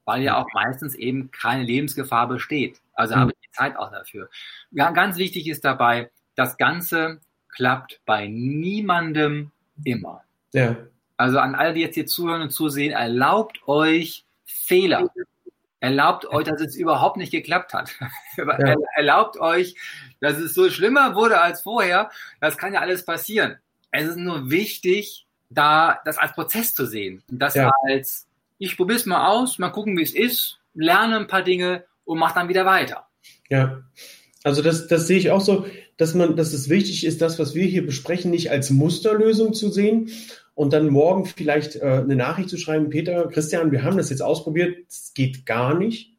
Weil 0.08 0.22
ja 0.22 0.38
auch 0.38 0.46
meistens 0.54 0.94
eben 0.94 1.30
keine 1.30 1.64
Lebensgefahr 1.64 2.28
besteht. 2.28 2.80
Also 2.94 3.14
mhm. 3.14 3.20
habe 3.20 3.32
ich 3.32 3.38
die 3.46 3.54
Zeit 3.54 3.76
auch 3.76 3.90
dafür. 3.90 4.30
Ja, 4.70 4.90
ganz 4.90 5.18
wichtig 5.18 5.46
ist 5.46 5.66
dabei, 5.66 6.10
das 6.34 6.56
Ganze 6.56 7.20
klappt 7.50 8.00
bei 8.06 8.26
niemandem 8.26 9.50
immer. 9.84 10.24
Ja. 10.54 10.76
Also 11.18 11.38
an 11.40 11.54
alle, 11.54 11.74
die 11.74 11.82
jetzt 11.82 11.94
hier 11.94 12.06
zuhören 12.06 12.40
und 12.40 12.50
zusehen, 12.50 12.92
erlaubt 12.92 13.68
euch 13.68 14.24
Fehler. 14.46 15.10
Erlaubt 15.80 16.24
euch, 16.24 16.46
dass 16.46 16.62
es 16.62 16.74
überhaupt 16.74 17.18
nicht 17.18 17.30
geklappt 17.30 17.74
hat. 17.74 17.94
Ja. 18.38 18.76
Erlaubt 18.94 19.38
euch, 19.38 19.74
dass 20.20 20.38
es 20.38 20.54
so 20.54 20.70
schlimmer 20.70 21.16
wurde 21.16 21.40
als 21.40 21.60
vorher. 21.60 22.10
Das 22.40 22.56
kann 22.56 22.72
ja 22.72 22.80
alles 22.80 23.04
passieren. 23.04 23.58
Es 23.90 24.06
ist 24.06 24.16
nur 24.16 24.48
wichtig, 24.48 25.26
da 25.50 26.00
das 26.06 26.16
als 26.16 26.32
Prozess 26.32 26.72
zu 26.72 26.86
sehen. 26.86 27.22
Das 27.28 27.56
ja. 27.56 27.70
als, 27.82 28.27
ich 28.58 28.76
probiere 28.76 28.98
es 28.98 29.06
mal 29.06 29.28
aus, 29.28 29.58
mal 29.58 29.70
gucken, 29.70 29.96
wie 29.96 30.02
es 30.02 30.14
ist, 30.14 30.58
lerne 30.74 31.16
ein 31.16 31.26
paar 31.26 31.42
Dinge 31.42 31.84
und 32.04 32.18
mach 32.18 32.32
dann 32.32 32.48
wieder 32.48 32.66
weiter. 32.66 33.06
Ja. 33.48 33.82
Also 34.44 34.62
das, 34.62 34.86
das 34.86 35.06
sehe 35.06 35.18
ich 35.18 35.30
auch 35.30 35.40
so, 35.40 35.66
dass 35.96 36.14
man, 36.14 36.36
dass 36.36 36.52
es 36.52 36.68
wichtig 36.68 37.04
ist, 37.04 37.20
das, 37.20 37.38
was 37.38 37.54
wir 37.54 37.64
hier 37.64 37.84
besprechen, 37.84 38.30
nicht 38.30 38.50
als 38.50 38.70
Musterlösung 38.70 39.52
zu 39.52 39.70
sehen 39.70 40.10
und 40.54 40.72
dann 40.72 40.88
morgen 40.88 41.26
vielleicht 41.26 41.76
äh, 41.76 41.84
eine 41.84 42.16
Nachricht 42.16 42.48
zu 42.48 42.56
schreiben, 42.56 42.90
Peter, 42.90 43.28
Christian, 43.28 43.72
wir 43.72 43.82
haben 43.82 43.96
das 43.96 44.10
jetzt 44.10 44.22
ausprobiert, 44.22 44.76
es 44.88 45.12
geht 45.14 45.44
gar 45.44 45.76
nicht, 45.76 46.16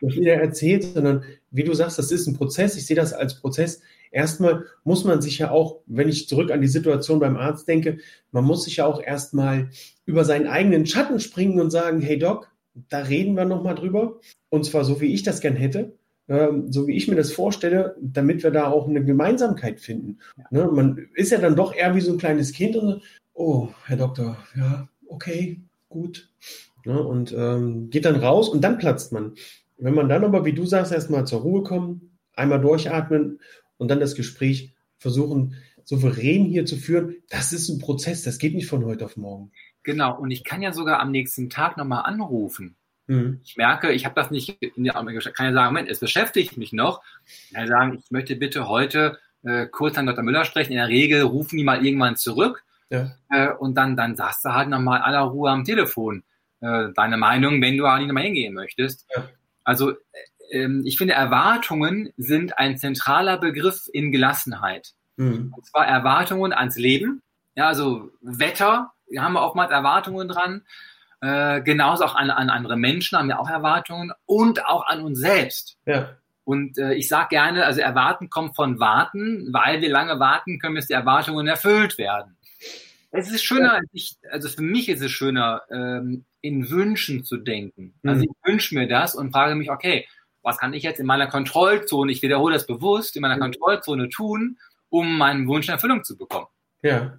was 0.00 0.14
jeder 0.14 0.34
erzählt, 0.34 0.84
sondern 0.84 1.24
wie 1.50 1.64
du 1.64 1.74
sagst, 1.74 1.98
das 1.98 2.12
ist 2.12 2.26
ein 2.26 2.36
Prozess, 2.36 2.76
ich 2.76 2.86
sehe 2.86 2.96
das 2.96 3.12
als 3.12 3.40
Prozess. 3.40 3.82
Erstmal 4.10 4.64
muss 4.84 5.04
man 5.04 5.20
sich 5.20 5.38
ja 5.38 5.50
auch, 5.50 5.80
wenn 5.86 6.08
ich 6.08 6.28
zurück 6.28 6.50
an 6.50 6.60
die 6.60 6.68
Situation 6.68 7.20
beim 7.20 7.36
Arzt 7.36 7.68
denke, 7.68 7.98
man 8.32 8.44
muss 8.44 8.64
sich 8.64 8.76
ja 8.76 8.86
auch 8.86 9.02
erstmal 9.02 9.70
über 10.04 10.24
seinen 10.24 10.46
eigenen 10.46 10.86
Schatten 10.86 11.20
springen 11.20 11.60
und 11.60 11.70
sagen, 11.70 12.00
hey 12.00 12.18
Doc, 12.18 12.50
da 12.88 12.98
reden 12.98 13.36
wir 13.36 13.44
nochmal 13.44 13.74
drüber. 13.74 14.20
Und 14.48 14.64
zwar 14.64 14.84
so, 14.84 15.00
wie 15.00 15.12
ich 15.14 15.22
das 15.22 15.40
gern 15.40 15.56
hätte. 15.56 15.94
Ähm, 16.28 16.72
so 16.72 16.88
wie 16.88 16.96
ich 16.96 17.06
mir 17.06 17.14
das 17.14 17.32
vorstelle, 17.32 17.96
damit 18.00 18.42
wir 18.42 18.50
da 18.50 18.68
auch 18.68 18.88
eine 18.88 19.04
Gemeinsamkeit 19.04 19.80
finden. 19.80 20.18
Ne? 20.50 20.66
Man 20.66 21.08
ist 21.14 21.30
ja 21.30 21.38
dann 21.38 21.54
doch 21.54 21.74
eher 21.74 21.94
wie 21.94 22.00
so 22.00 22.12
ein 22.12 22.18
kleines 22.18 22.52
Kind 22.52 22.76
und 22.76 23.02
oh, 23.32 23.68
Herr 23.84 23.96
Doktor, 23.96 24.36
ja, 24.56 24.88
okay, 25.06 25.60
gut. 25.88 26.28
Ne? 26.84 27.00
Und 27.00 27.32
ähm, 27.32 27.90
geht 27.90 28.06
dann 28.06 28.16
raus 28.16 28.48
und 28.48 28.62
dann 28.62 28.78
platzt 28.78 29.12
man. 29.12 29.34
Wenn 29.78 29.94
man 29.94 30.08
dann 30.08 30.24
aber, 30.24 30.44
wie 30.44 30.52
du 30.52 30.64
sagst, 30.64 30.92
erstmal 30.92 31.26
zur 31.26 31.42
Ruhe 31.42 31.62
kommen, 31.62 32.18
einmal 32.34 32.60
durchatmen 32.60 33.40
und 33.78 33.88
dann 33.88 34.00
das 34.00 34.14
Gespräch 34.14 34.74
versuchen, 34.98 35.56
souverän 35.84 36.44
hier 36.44 36.66
zu 36.66 36.76
führen, 36.76 37.16
das 37.28 37.52
ist 37.52 37.68
ein 37.68 37.78
Prozess, 37.78 38.22
das 38.22 38.38
geht 38.38 38.54
nicht 38.54 38.66
von 38.66 38.84
heute 38.84 39.04
auf 39.04 39.16
morgen. 39.16 39.52
Genau, 39.82 40.18
und 40.18 40.30
ich 40.30 40.42
kann 40.42 40.62
ja 40.62 40.72
sogar 40.72 41.00
am 41.00 41.12
nächsten 41.12 41.48
Tag 41.48 41.76
nochmal 41.76 42.04
anrufen. 42.04 42.76
Mhm. 43.06 43.40
Ich 43.44 43.56
merke, 43.56 43.92
ich 43.92 44.04
habe 44.04 44.16
das 44.16 44.30
nicht, 44.30 44.60
in 44.60 44.84
der, 44.84 44.94
kann 44.94 45.46
ja 45.46 45.52
sagen, 45.52 45.74
Moment, 45.74 45.88
es 45.88 46.00
beschäftigt 46.00 46.56
mich 46.56 46.72
noch. 46.72 47.02
Ich 47.26 47.54
kann 47.54 47.68
sagen, 47.68 48.02
ich 48.02 48.10
möchte 48.10 48.34
bitte 48.34 48.68
heute 48.68 49.18
äh, 49.44 49.66
kurz 49.66 49.96
an 49.96 50.06
Dr. 50.06 50.24
Müller 50.24 50.44
sprechen. 50.44 50.72
In 50.72 50.78
der 50.78 50.88
Regel 50.88 51.22
rufen 51.22 51.56
die 51.56 51.64
mal 51.64 51.84
irgendwann 51.84 52.16
zurück. 52.16 52.64
Ja. 52.90 53.12
Äh, 53.30 53.52
und 53.52 53.76
dann, 53.76 53.96
dann 53.96 54.16
sagst 54.16 54.44
du 54.44 54.52
halt 54.52 54.68
nochmal 54.68 55.02
aller 55.02 55.20
Ruhe 55.20 55.50
am 55.50 55.64
Telefon 55.64 56.24
äh, 56.60 56.88
deine 56.94 57.16
Meinung, 57.16 57.62
wenn 57.62 57.76
du 57.76 57.86
halt 57.86 58.06
nochmal 58.06 58.24
hingehen 58.24 58.54
möchtest. 58.54 59.06
Ja. 59.14 59.28
Also 59.62 59.94
ich 60.50 60.98
finde, 60.98 61.14
Erwartungen 61.14 62.12
sind 62.16 62.58
ein 62.58 62.78
zentraler 62.78 63.38
Begriff 63.38 63.88
in 63.92 64.12
Gelassenheit. 64.12 64.92
Mhm. 65.16 65.52
Und 65.56 65.66
zwar 65.66 65.86
Erwartungen 65.86 66.52
ans 66.52 66.76
Leben. 66.76 67.22
Ja, 67.54 67.68
also 67.68 68.10
Wetter, 68.20 68.92
da 69.12 69.22
haben 69.22 69.32
wir 69.32 69.42
oftmals 69.42 69.70
Erwartungen 69.70 70.28
dran. 70.28 70.62
Äh, 71.20 71.62
genauso 71.62 72.04
auch 72.04 72.14
an, 72.14 72.30
an 72.30 72.50
andere 72.50 72.76
Menschen 72.76 73.16
haben 73.18 73.28
wir 73.28 73.40
auch 73.40 73.48
Erwartungen 73.48 74.12
und 74.26 74.66
auch 74.66 74.86
an 74.86 75.00
uns 75.00 75.18
selbst. 75.18 75.78
Ja. 75.86 76.16
Und 76.44 76.78
äh, 76.78 76.94
ich 76.94 77.08
sage 77.08 77.30
gerne, 77.30 77.64
also 77.64 77.80
Erwarten 77.80 78.30
kommt 78.30 78.54
von 78.54 78.78
Warten, 78.78 79.52
weil 79.52 79.80
wir 79.80 79.88
lange 79.88 80.20
warten 80.20 80.58
können, 80.58 80.76
bis 80.76 80.86
die 80.86 80.92
Erwartungen 80.92 81.48
erfüllt 81.48 81.98
werden. 81.98 82.36
Es 83.10 83.32
ist 83.32 83.42
schöner, 83.42 83.80
ich, 83.92 84.16
also 84.30 84.48
für 84.48 84.62
mich 84.62 84.88
ist 84.88 85.00
es 85.00 85.10
schöner, 85.10 85.62
ähm, 85.70 86.24
in 86.42 86.70
Wünschen 86.70 87.24
zu 87.24 87.38
denken. 87.38 87.94
Also 88.04 88.18
mhm. 88.18 88.24
ich 88.24 88.48
wünsche 88.48 88.74
mir 88.74 88.86
das 88.86 89.14
und 89.14 89.32
frage 89.32 89.54
mich, 89.54 89.70
okay, 89.70 90.06
was 90.46 90.58
kann 90.58 90.72
ich 90.72 90.82
jetzt 90.82 91.00
in 91.00 91.06
meiner 91.06 91.26
Kontrollzone, 91.26 92.10
ich 92.10 92.22
wiederhole 92.22 92.54
das 92.54 92.66
bewusst, 92.66 93.16
in 93.16 93.22
meiner 93.22 93.36
mhm. 93.36 93.40
Kontrollzone 93.40 94.08
tun, 94.08 94.58
um 94.88 95.18
meinen 95.18 95.46
Wunsch 95.48 95.68
in 95.68 95.74
Erfüllung 95.74 96.04
zu 96.04 96.16
bekommen? 96.16 96.46
Ja. 96.82 97.18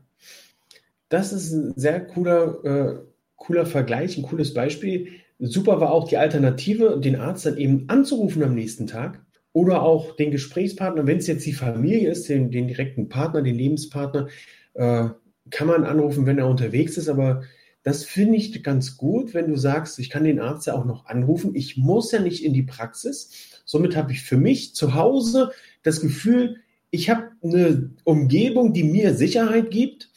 Das 1.10 1.32
ist 1.32 1.52
ein 1.52 1.74
sehr 1.76 2.06
cooler 2.06 2.64
äh, 2.66 3.00
cooler 3.38 3.66
Vergleich, 3.66 4.18
ein 4.18 4.24
cooles 4.24 4.54
Beispiel. 4.54 5.10
Super 5.40 5.80
war 5.80 5.92
auch 5.92 6.08
die 6.10 6.18
Alternative, 6.18 7.00
den 7.00 7.16
Arzt 7.16 7.46
dann 7.46 7.58
eben 7.58 7.86
anzurufen 7.88 8.44
am 8.44 8.56
nächsten 8.56 8.88
Tag 8.88 9.24
oder 9.54 9.84
auch 9.84 10.16
den 10.16 10.32
Gesprächspartner, 10.32 11.08
wenn 11.08 11.20
es 11.20 11.28
jetzt 11.28 11.46
die 11.46 11.54
Familie 11.54 12.10
ist, 12.10 12.28
den, 12.28 12.52
den 12.52 12.68
direkten 12.68 13.08
Partner, 13.08 13.42
den 13.42 13.56
Lebenspartner, 13.56 14.28
äh, 14.74 15.10
kann 15.50 15.68
man 15.68 15.86
anrufen, 15.86 16.26
wenn 16.26 16.40
er 16.40 16.48
unterwegs 16.48 16.98
ist, 16.98 17.08
aber 17.08 17.44
das 17.88 18.04
finde 18.04 18.36
ich 18.36 18.64
ganz 18.64 18.98
gut, 18.98 19.34
wenn 19.34 19.48
du 19.48 19.56
sagst, 19.56 19.98
ich 19.98 20.10
kann 20.10 20.26
den 20.26 20.42
Arzt 20.42 20.68
ja 20.68 20.74
auch 20.74 20.84
noch 20.84 21.06
anrufen. 21.06 21.56
Ich 21.56 21.78
muss 21.78 22.12
ja 22.12 22.20
nicht 22.20 22.44
in 22.44 22.52
die 22.52 22.64
Praxis. 22.64 23.62
Somit 23.64 23.96
habe 23.96 24.12
ich 24.12 24.24
für 24.24 24.36
mich 24.36 24.76
zu 24.76 24.94
Hause 24.94 25.52
das 25.84 26.02
Gefühl, 26.02 26.58
ich 26.92 27.10
habe 27.10 27.30
eine 27.42 27.92
Umgebung, 28.04 28.74
die 28.74 28.84
mir 28.84 29.14
Sicherheit 29.14 29.72
gibt. 29.72 30.10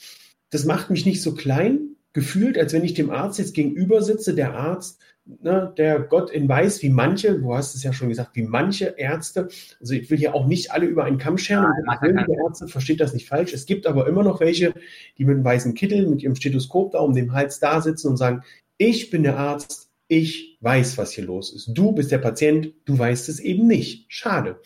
Das 0.50 0.64
macht 0.64 0.90
mich 0.90 1.06
nicht 1.06 1.22
so 1.22 1.32
klein 1.32 1.89
gefühlt, 2.12 2.58
als 2.58 2.72
wenn 2.72 2.84
ich 2.84 2.94
dem 2.94 3.10
Arzt 3.10 3.38
jetzt 3.38 3.54
gegenüber 3.54 4.02
sitze, 4.02 4.34
der 4.34 4.54
Arzt, 4.54 5.00
ne, 5.24 5.72
der 5.76 6.00
Gott 6.00 6.30
in 6.30 6.48
weiß, 6.48 6.82
wie 6.82 6.90
manche, 6.90 7.38
du 7.38 7.54
hast 7.54 7.74
es 7.74 7.82
ja 7.82 7.92
schon 7.92 8.08
gesagt, 8.08 8.34
wie 8.34 8.42
manche 8.42 8.94
Ärzte, 8.96 9.48
also 9.80 9.94
ich 9.94 10.10
will 10.10 10.18
hier 10.18 10.34
auch 10.34 10.46
nicht 10.46 10.72
alle 10.72 10.86
über 10.86 11.04
einen 11.04 11.18
Kamm 11.18 11.38
scheren, 11.38 11.72
der 12.02 12.28
Ärzte 12.44 12.68
versteht 12.68 13.00
das 13.00 13.14
nicht 13.14 13.28
falsch. 13.28 13.52
Es 13.52 13.66
gibt 13.66 13.86
aber 13.86 14.08
immer 14.08 14.22
noch 14.22 14.40
welche, 14.40 14.74
die 15.18 15.24
mit 15.24 15.36
einem 15.36 15.44
weißen 15.44 15.74
Kittel, 15.74 16.06
mit 16.06 16.22
ihrem 16.22 16.34
Stethoskop 16.34 16.92
da 16.92 16.98
um 16.98 17.14
den 17.14 17.32
Hals 17.32 17.60
da 17.60 17.80
sitzen 17.80 18.08
und 18.08 18.16
sagen, 18.16 18.42
ich 18.78 19.10
bin 19.10 19.22
der 19.22 19.36
Arzt, 19.36 19.90
ich 20.08 20.58
weiß, 20.60 20.98
was 20.98 21.12
hier 21.12 21.24
los 21.24 21.54
ist. 21.54 21.70
Du 21.72 21.92
bist 21.92 22.10
der 22.10 22.18
Patient, 22.18 22.72
du 22.84 22.98
weißt 22.98 23.28
es 23.28 23.38
eben 23.38 23.66
nicht. 23.66 24.06
Schade. 24.08 24.60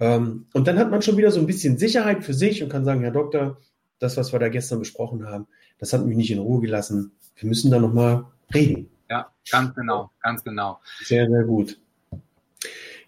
Ähm, 0.00 0.46
und 0.54 0.66
dann 0.66 0.78
hat 0.78 0.90
man 0.90 1.02
schon 1.02 1.16
wieder 1.16 1.30
so 1.30 1.38
ein 1.38 1.46
bisschen 1.46 1.78
Sicherheit 1.78 2.24
für 2.24 2.34
sich 2.34 2.62
und 2.62 2.70
kann 2.70 2.84
sagen, 2.84 3.02
Herr 3.02 3.12
Doktor, 3.12 3.58
das, 4.00 4.16
was 4.16 4.32
wir 4.32 4.40
da 4.40 4.48
gestern 4.48 4.80
besprochen 4.80 5.26
haben, 5.26 5.46
das 5.78 5.92
hat 5.92 6.04
mich 6.04 6.16
nicht 6.16 6.30
in 6.30 6.38
Ruhe 6.38 6.60
gelassen. 6.60 7.12
Wir 7.36 7.48
müssen 7.48 7.70
da 7.70 7.78
nochmal 7.78 8.24
reden. 8.52 8.90
Ja, 9.08 9.30
ganz 9.50 9.74
genau, 9.74 10.10
ganz 10.22 10.42
genau. 10.42 10.80
Sehr, 11.04 11.28
sehr 11.28 11.44
gut. 11.44 11.78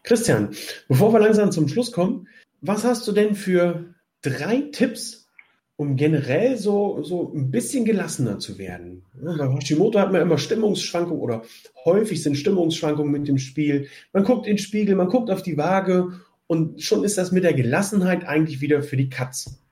Christian, 0.04 0.50
bevor 0.88 1.12
wir 1.12 1.20
langsam 1.20 1.52
zum 1.52 1.68
Schluss 1.68 1.92
kommen, 1.92 2.28
was 2.60 2.84
hast 2.84 3.06
du 3.06 3.12
denn 3.12 3.34
für 3.34 3.94
drei 4.20 4.62
Tipps, 4.72 5.28
um 5.76 5.96
generell 5.96 6.58
so, 6.58 7.02
so 7.02 7.32
ein 7.34 7.50
bisschen 7.50 7.84
gelassener 7.84 8.38
zu 8.38 8.58
werden? 8.58 9.04
Bei 9.14 9.48
Hashimoto 9.48 9.98
hat 9.98 10.12
man 10.12 10.22
immer 10.22 10.38
Stimmungsschwankungen 10.38 11.20
oder 11.20 11.42
häufig 11.84 12.22
sind 12.22 12.36
Stimmungsschwankungen 12.36 13.12
mit 13.12 13.28
dem 13.28 13.38
Spiel. 13.38 13.88
Man 14.12 14.24
guckt 14.24 14.46
in 14.46 14.54
den 14.54 14.58
Spiegel, 14.58 14.96
man 14.96 15.08
guckt 15.08 15.30
auf 15.30 15.42
die 15.42 15.56
Waage 15.56 16.20
und 16.46 16.82
schon 16.82 17.04
ist 17.04 17.16
das 17.16 17.32
mit 17.32 17.44
der 17.44 17.54
Gelassenheit 17.54 18.24
eigentlich 18.26 18.60
wieder 18.60 18.82
für 18.82 18.96
die 18.96 19.08
Katz. 19.08 19.62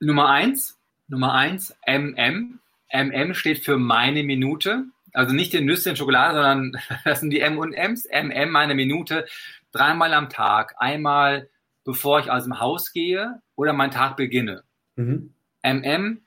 Nummer 0.00 0.28
eins, 0.28 0.78
Nummer 1.08 1.34
eins, 1.34 1.74
MM. 1.86 2.60
MM 2.92 3.34
steht 3.34 3.64
für 3.64 3.78
meine 3.78 4.22
Minute. 4.22 4.84
Also 5.12 5.34
nicht 5.34 5.52
den 5.52 5.64
Nüsse 5.64 5.90
in 5.90 5.96
Schokolade, 5.96 6.34
sondern 6.34 6.82
das 7.04 7.20
sind 7.20 7.30
die 7.30 7.40
M 7.40 7.58
und 7.58 7.72
M's. 7.72 8.06
MM, 8.06 8.50
meine 8.50 8.74
Minute. 8.74 9.26
Dreimal 9.72 10.12
am 10.14 10.28
Tag. 10.28 10.74
Einmal, 10.78 11.48
bevor 11.84 12.20
ich 12.20 12.30
aus 12.30 12.44
dem 12.44 12.60
Haus 12.60 12.92
gehe 12.92 13.40
oder 13.54 13.72
meinen 13.72 13.90
Tag 13.90 14.16
beginne. 14.16 14.62
Mhm. 14.96 15.32
MM, 15.62 16.22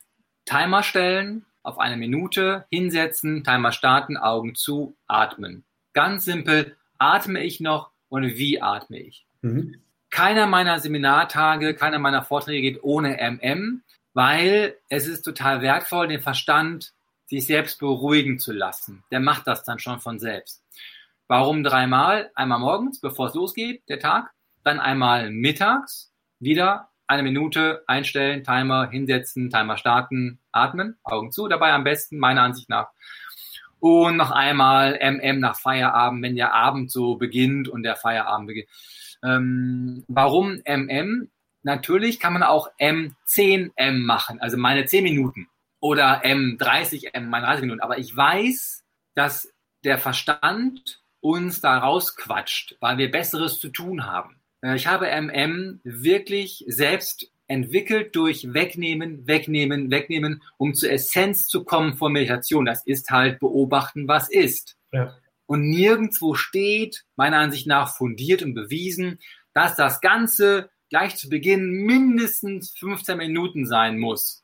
Timer 0.45 0.83
stellen 0.83 1.45
auf 1.61 1.77
eine 1.77 1.97
Minute, 1.97 2.65
hinsetzen, 2.71 3.43
Timer 3.43 3.71
starten, 3.71 4.17
Augen 4.17 4.55
zu, 4.55 4.95
atmen. 5.07 5.63
Ganz 5.93 6.25
simpel, 6.25 6.75
atme 6.97 7.43
ich 7.43 7.59
noch 7.59 7.91
und 8.09 8.23
wie 8.23 8.61
atme 8.61 8.99
ich? 8.99 9.25
Mhm. 9.41 9.75
Keiner 10.19 10.47
meiner 10.47 10.79
Seminartage, 10.79 11.73
keiner 11.75 11.97
meiner 11.97 12.23
Vorträge 12.23 12.61
geht 12.61 12.83
ohne 12.83 13.17
MM 13.21 13.83
weil 14.13 14.75
es 14.89 15.07
ist 15.07 15.21
total 15.21 15.61
wertvoll, 15.61 16.09
den 16.09 16.19
Verstand 16.19 16.91
sich 17.27 17.45
selbst 17.45 17.79
beruhigen 17.79 18.37
zu 18.37 18.51
lassen. 18.51 19.03
Der 19.11 19.21
macht 19.21 19.47
das 19.47 19.63
dann 19.63 19.79
schon 19.79 20.01
von 20.01 20.19
selbst. 20.19 20.61
Warum 21.27 21.63
dreimal? 21.63 22.31
Einmal 22.35 22.59
morgens, 22.59 22.99
bevor 22.99 23.27
es 23.27 23.33
losgeht, 23.33 23.87
der 23.87 23.99
Tag, 23.99 24.31
dann 24.65 24.81
einmal 24.81 25.29
mittags, 25.29 26.11
wieder 26.39 26.89
eine 27.07 27.23
Minute 27.23 27.83
einstellen, 27.87 28.43
Timer 28.43 28.89
hinsetzen, 28.89 29.49
Timer 29.49 29.77
starten, 29.77 30.39
atmen, 30.51 30.97
Augen 31.03 31.31
zu, 31.31 31.47
dabei 31.47 31.71
am 31.71 31.85
besten, 31.85 32.17
meiner 32.17 32.41
Ansicht 32.41 32.67
nach. 32.67 32.89
Und 33.79 34.17
noch 34.17 34.31
einmal 34.31 34.99
MM 35.01 35.39
nach 35.39 35.57
Feierabend, 35.57 36.23
wenn 36.23 36.35
der 36.35 36.53
Abend 36.53 36.91
so 36.91 37.15
beginnt 37.15 37.69
und 37.69 37.83
der 37.83 37.95
Feierabend 37.95 38.47
beginnt. 38.47 38.67
Ähm, 39.23 40.03
warum 40.07 40.61
MM? 40.65 41.29
Natürlich 41.63 42.19
kann 42.19 42.33
man 42.33 42.43
auch 42.43 42.69
M10M 42.79 44.05
machen, 44.05 44.39
also 44.39 44.57
meine 44.57 44.85
10 44.85 45.03
Minuten 45.03 45.47
oder 45.81 46.23
M30M, 46.23 47.21
meine 47.21 47.45
30 47.45 47.61
Minuten. 47.61 47.81
Aber 47.81 47.97
ich 47.97 48.15
weiß, 48.15 48.83
dass 49.15 49.51
der 49.83 49.97
Verstand 49.97 51.01
uns 51.21 51.61
da 51.61 51.77
rausquatscht, 51.79 52.77
weil 52.79 52.97
wir 52.97 53.11
Besseres 53.11 53.59
zu 53.59 53.69
tun 53.69 54.05
haben. 54.05 54.39
Äh, 54.61 54.75
ich 54.75 54.87
habe 54.87 55.07
MM 55.07 55.81
wirklich 55.83 56.63
selbst 56.67 57.31
entwickelt 57.47 58.15
durch 58.15 58.53
Wegnehmen, 58.53 59.27
Wegnehmen, 59.27 59.89
Wegnehmen, 59.89 60.43
um 60.57 60.73
zur 60.73 60.91
Essenz 60.91 61.47
zu 61.47 61.63
kommen 61.63 61.95
von 61.95 62.13
Meditation. 62.13 62.65
Das 62.65 62.85
ist 62.85 63.09
halt 63.09 63.39
beobachten, 63.39 64.07
was 64.07 64.29
ist. 64.29 64.77
Ja. 64.91 65.15
Und 65.49 65.67
nirgendwo 65.67 66.35
steht, 66.35 67.05
meiner 67.15 67.39
Ansicht 67.39 67.65
nach 67.65 67.95
fundiert 67.97 68.43
und 68.43 68.53
bewiesen, 68.53 69.17
dass 69.55 69.75
das 69.75 69.99
Ganze 69.99 70.69
gleich 70.91 71.15
zu 71.15 71.27
Beginn 71.27 71.71
mindestens 71.71 72.77
15 72.77 73.17
Minuten 73.17 73.65
sein 73.65 73.97
muss. 73.97 74.43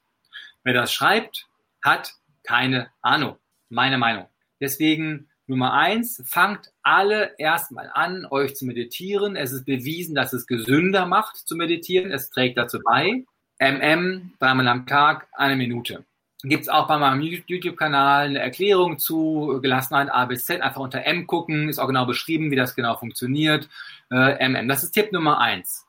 Wer 0.63 0.73
das 0.73 0.91
schreibt, 0.91 1.45
hat 1.83 2.15
keine 2.41 2.89
Ahnung. 3.03 3.37
Meine 3.69 3.99
Meinung. 3.99 4.25
Deswegen 4.59 5.29
Nummer 5.45 5.73
eins, 5.73 6.23
fangt 6.25 6.71
alle 6.81 7.35
erstmal 7.37 7.91
an, 7.93 8.25
euch 8.25 8.55
zu 8.55 8.65
meditieren. 8.65 9.35
Es 9.35 9.51
ist 9.51 9.65
bewiesen, 9.65 10.15
dass 10.15 10.33
es 10.33 10.47
gesünder 10.47 11.05
macht 11.05 11.37
zu 11.37 11.55
meditieren. 11.55 12.11
Es 12.11 12.31
trägt 12.31 12.57
dazu 12.57 12.79
bei. 12.83 13.23
MM, 13.59 14.33
dreimal 14.39 14.67
am 14.67 14.87
Tag, 14.87 15.27
eine 15.33 15.55
Minute. 15.55 16.03
Gibt 16.47 16.63
es 16.63 16.69
auch 16.69 16.87
bei 16.87 16.97
meinem 16.99 17.21
YouTube-Kanal 17.21 18.27
eine 18.27 18.39
Erklärung 18.39 18.99
zu 18.99 19.59
Gelassenheit 19.63 20.11
A 20.11 20.25
bis 20.25 20.45
Z. 20.45 20.61
Einfach 20.61 20.81
unter 20.81 21.03
M 21.03 21.25
gucken, 21.25 21.69
ist 21.69 21.79
auch 21.79 21.87
genau 21.87 22.05
beschrieben, 22.05 22.51
wie 22.51 22.55
das 22.55 22.75
genau 22.75 22.95
funktioniert. 22.95 23.67
Äh, 24.11 24.47
MM, 24.47 24.67
das 24.67 24.83
ist 24.83 24.91
Tipp 24.91 25.11
Nummer 25.11 25.39
eins. 25.39 25.87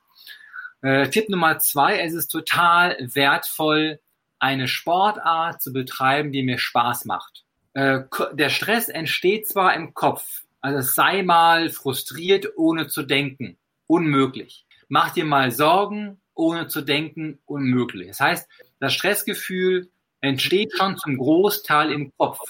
Äh, 0.80 1.10
Tipp 1.10 1.28
Nummer 1.28 1.58
zwei, 1.58 1.98
es 2.00 2.14
ist 2.14 2.28
total 2.28 2.96
wertvoll, 3.00 4.00
eine 4.38 4.66
Sportart 4.66 5.60
zu 5.60 5.72
betreiben, 5.72 6.32
die 6.32 6.42
mir 6.42 6.58
Spaß 6.58 7.04
macht. 7.04 7.44
Äh, 7.74 8.04
der 8.32 8.48
Stress 8.48 8.88
entsteht 8.88 9.46
zwar 9.46 9.74
im 9.74 9.92
Kopf, 9.92 10.44
also 10.62 10.80
sei 10.80 11.22
mal 11.22 11.68
frustriert, 11.68 12.46
ohne 12.56 12.86
zu 12.86 13.02
denken. 13.02 13.58
Unmöglich. 13.86 14.64
Mach 14.88 15.10
dir 15.12 15.26
mal 15.26 15.50
Sorgen, 15.50 16.20
ohne 16.34 16.68
zu 16.68 16.80
denken. 16.80 17.40
Unmöglich. 17.44 18.08
Das 18.08 18.20
heißt, 18.20 18.48
das 18.80 18.94
Stressgefühl 18.94 19.90
entsteht 20.26 20.72
schon 20.76 20.96
zum 20.96 21.16
Großteil 21.18 21.92
im 21.92 22.12
Kopf. 22.16 22.40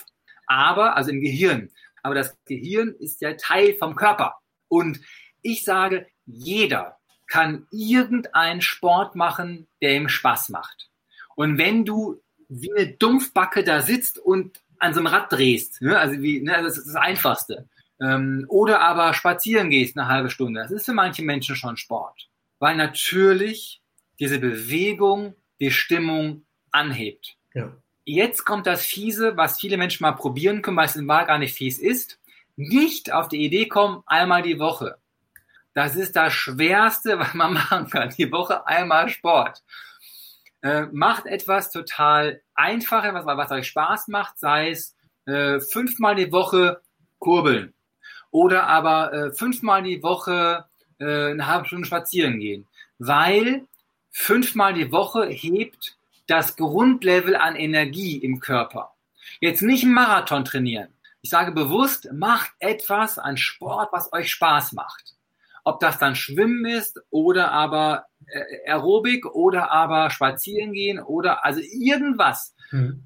Aber, 0.46 0.96
also 0.96 1.10
im 1.10 1.20
Gehirn. 1.20 1.70
Aber 2.02 2.14
das 2.14 2.36
Gehirn 2.44 2.94
ist 2.98 3.20
ja 3.20 3.34
Teil 3.34 3.74
vom 3.74 3.96
Körper. 3.96 4.38
Und 4.68 5.00
ich 5.42 5.64
sage, 5.64 6.06
jeder 6.24 6.98
kann 7.26 7.66
irgendeinen 7.70 8.60
Sport 8.60 9.16
machen, 9.16 9.66
der 9.82 9.96
ihm 9.96 10.08
Spaß 10.08 10.50
macht. 10.50 10.90
Und 11.34 11.58
wenn 11.58 11.84
du 11.84 12.20
wie 12.48 12.72
eine 12.72 12.92
Dumpfbacke 12.92 13.64
da 13.64 13.82
sitzt 13.82 14.18
und 14.18 14.60
an 14.78 14.94
so 14.94 15.00
einem 15.00 15.08
Rad 15.08 15.32
drehst. 15.32 15.80
Ne? 15.82 15.98
Also 15.98 16.20
wie, 16.20 16.40
ne? 16.40 16.62
das 16.62 16.78
ist 16.78 16.88
das 16.88 16.96
Einfachste. 16.96 17.68
Ähm, 18.00 18.44
oder 18.48 18.80
aber 18.80 19.14
spazieren 19.14 19.70
gehst 19.70 19.96
eine 19.96 20.08
halbe 20.08 20.30
Stunde. 20.30 20.60
Das 20.60 20.70
ist 20.70 20.84
für 20.84 20.92
manche 20.92 21.22
Menschen 21.22 21.56
schon 21.56 21.76
Sport. 21.76 22.28
Weil 22.58 22.76
natürlich 22.76 23.80
diese 24.18 24.38
Bewegung 24.38 25.34
die 25.60 25.70
Stimmung 25.70 26.44
anhebt. 26.70 27.36
Ja. 27.56 27.72
Jetzt 28.04 28.44
kommt 28.44 28.66
das 28.66 28.84
Fiese, 28.84 29.36
was 29.36 29.58
viele 29.58 29.78
Menschen 29.78 30.02
mal 30.02 30.12
probieren 30.12 30.60
können, 30.60 30.76
weil 30.76 30.86
es 30.86 30.94
in 30.94 31.08
Wahrheit 31.08 31.28
gar 31.28 31.38
nicht 31.38 31.54
fies 31.54 31.78
ist. 31.78 32.20
Nicht 32.54 33.12
auf 33.12 33.28
die 33.28 33.42
Idee 33.42 33.66
kommen, 33.66 34.02
einmal 34.06 34.42
die 34.42 34.58
Woche. 34.58 34.98
Das 35.72 35.96
ist 35.96 36.16
das 36.16 36.34
Schwerste, 36.34 37.18
was 37.18 37.32
man 37.32 37.54
machen 37.54 37.88
kann. 37.88 38.14
Die 38.16 38.30
Woche 38.30 38.66
einmal 38.66 39.08
Sport. 39.08 39.64
Äh, 40.60 40.82
macht 40.92 41.24
etwas 41.26 41.70
total 41.70 42.42
Einfaches, 42.54 43.12
was, 43.14 43.24
was 43.24 43.50
euch 43.50 43.68
Spaß 43.68 44.08
macht, 44.08 44.38
sei 44.38 44.70
es 44.70 44.94
äh, 45.24 45.58
fünfmal 45.60 46.14
die 46.14 46.32
Woche 46.32 46.82
kurbeln 47.18 47.72
oder 48.30 48.66
aber 48.66 49.12
äh, 49.12 49.32
fünfmal 49.32 49.82
die 49.82 50.02
Woche 50.02 50.66
äh, 50.98 51.30
eine 51.30 51.46
halbe 51.46 51.66
Stunde 51.66 51.86
spazieren 51.86 52.38
gehen, 52.38 52.66
weil 52.98 53.66
fünfmal 54.10 54.74
die 54.74 54.92
Woche 54.92 55.26
hebt 55.26 55.96
das 56.26 56.56
Grundlevel 56.56 57.36
an 57.36 57.56
Energie 57.56 58.16
im 58.18 58.40
Körper. 58.40 58.94
Jetzt 59.40 59.62
nicht 59.62 59.84
einen 59.84 59.94
Marathon 59.94 60.44
trainieren. 60.44 60.88
Ich 61.22 61.30
sage 61.30 61.52
bewusst, 61.52 62.08
macht 62.12 62.52
etwas 62.58 63.18
an 63.18 63.36
Sport, 63.36 63.88
was 63.92 64.12
euch 64.12 64.30
Spaß 64.30 64.72
macht. 64.72 65.14
Ob 65.64 65.80
das 65.80 65.98
dann 65.98 66.14
Schwimmen 66.14 66.64
ist 66.64 67.00
oder 67.10 67.50
aber 67.50 68.06
äh, 68.26 68.70
Aerobik 68.70 69.26
oder 69.26 69.72
aber 69.72 70.10
Spazieren 70.10 70.72
gehen 70.72 71.00
oder 71.00 71.44
also 71.44 71.60
irgendwas. 71.60 72.54
Mhm. 72.70 73.02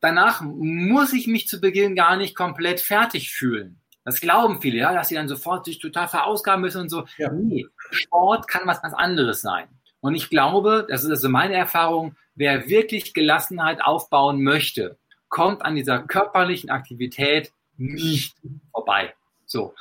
Danach 0.00 0.40
muss 0.40 1.12
ich 1.12 1.26
mich 1.26 1.46
zu 1.46 1.60
Beginn 1.60 1.94
gar 1.94 2.16
nicht 2.16 2.34
komplett 2.34 2.80
fertig 2.80 3.32
fühlen. 3.32 3.80
Das 4.04 4.20
glauben 4.20 4.62
viele, 4.62 4.78
ja, 4.78 4.94
dass 4.94 5.08
sie 5.08 5.14
dann 5.14 5.28
sofort 5.28 5.66
sich 5.66 5.78
total 5.78 6.08
verausgaben 6.08 6.62
müssen 6.62 6.80
und 6.80 6.88
so. 6.88 7.04
Ja. 7.18 7.30
Nee, 7.30 7.66
Sport 7.90 8.48
kann 8.48 8.66
was 8.66 8.80
ganz 8.80 8.94
anderes 8.94 9.42
sein. 9.42 9.68
Und 10.00 10.14
ich 10.14 10.30
glaube, 10.30 10.86
das 10.88 11.04
ist 11.04 11.10
also 11.10 11.28
meine 11.28 11.54
Erfahrung, 11.54 12.16
wer 12.34 12.68
wirklich 12.68 13.12
Gelassenheit 13.14 13.82
aufbauen 13.82 14.42
möchte, 14.42 14.96
kommt 15.28 15.62
an 15.62 15.74
dieser 15.74 16.00
körperlichen 16.00 16.70
Aktivität 16.70 17.52
nicht 17.76 18.36
vorbei. 18.72 19.14
So. 19.46 19.74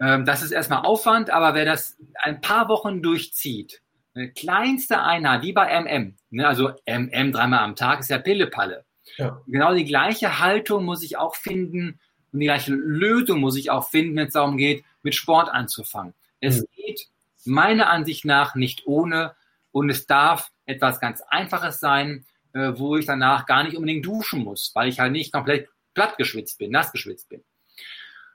Ähm, 0.00 0.24
das 0.24 0.42
ist 0.42 0.50
erstmal 0.50 0.84
Aufwand, 0.84 1.30
aber 1.30 1.54
wer 1.54 1.64
das 1.64 1.96
ein 2.14 2.40
paar 2.40 2.68
Wochen 2.68 3.02
durchzieht, 3.02 3.80
eine 4.14 4.30
kleinste 4.30 5.02
Einheit, 5.02 5.42
wie 5.42 5.52
bei 5.52 5.68
MM, 5.80 6.14
ne, 6.30 6.46
also 6.46 6.72
MM 6.86 7.32
dreimal 7.32 7.60
am 7.60 7.76
Tag 7.76 8.00
ist 8.00 8.10
ja 8.10 8.18
Pillepalle. 8.18 8.84
Ja. 9.16 9.40
Genau 9.46 9.74
die 9.74 9.84
gleiche 9.84 10.40
Haltung 10.40 10.84
muss 10.84 11.02
ich 11.02 11.16
auch 11.16 11.36
finden 11.36 12.00
und 12.32 12.40
die 12.40 12.46
gleiche 12.46 12.72
Lösung 12.72 13.40
muss 13.40 13.56
ich 13.56 13.70
auch 13.70 13.88
finden, 13.88 14.16
wenn 14.16 14.26
es 14.26 14.32
darum 14.32 14.56
geht, 14.56 14.84
mit 15.02 15.14
Sport 15.14 15.48
anzufangen. 15.48 16.14
Es 16.40 16.60
mhm. 16.60 16.66
geht 16.76 17.08
meiner 17.44 17.88
Ansicht 17.88 18.24
nach 18.24 18.54
nicht 18.54 18.86
ohne 18.86 19.34
und 19.76 19.90
es 19.90 20.06
darf 20.06 20.48
etwas 20.64 21.00
ganz 21.00 21.20
Einfaches 21.28 21.80
sein, 21.80 22.24
äh, 22.54 22.72
wo 22.76 22.96
ich 22.96 23.04
danach 23.04 23.44
gar 23.44 23.62
nicht 23.62 23.76
unbedingt 23.76 24.06
duschen 24.06 24.42
muss, 24.42 24.70
weil 24.74 24.88
ich 24.88 25.00
halt 25.00 25.12
nicht 25.12 25.34
komplett 25.34 25.68
platt 25.92 26.16
geschwitzt 26.16 26.58
bin, 26.58 26.70
nass 26.70 26.92
geschwitzt 26.92 27.28
bin. 27.28 27.44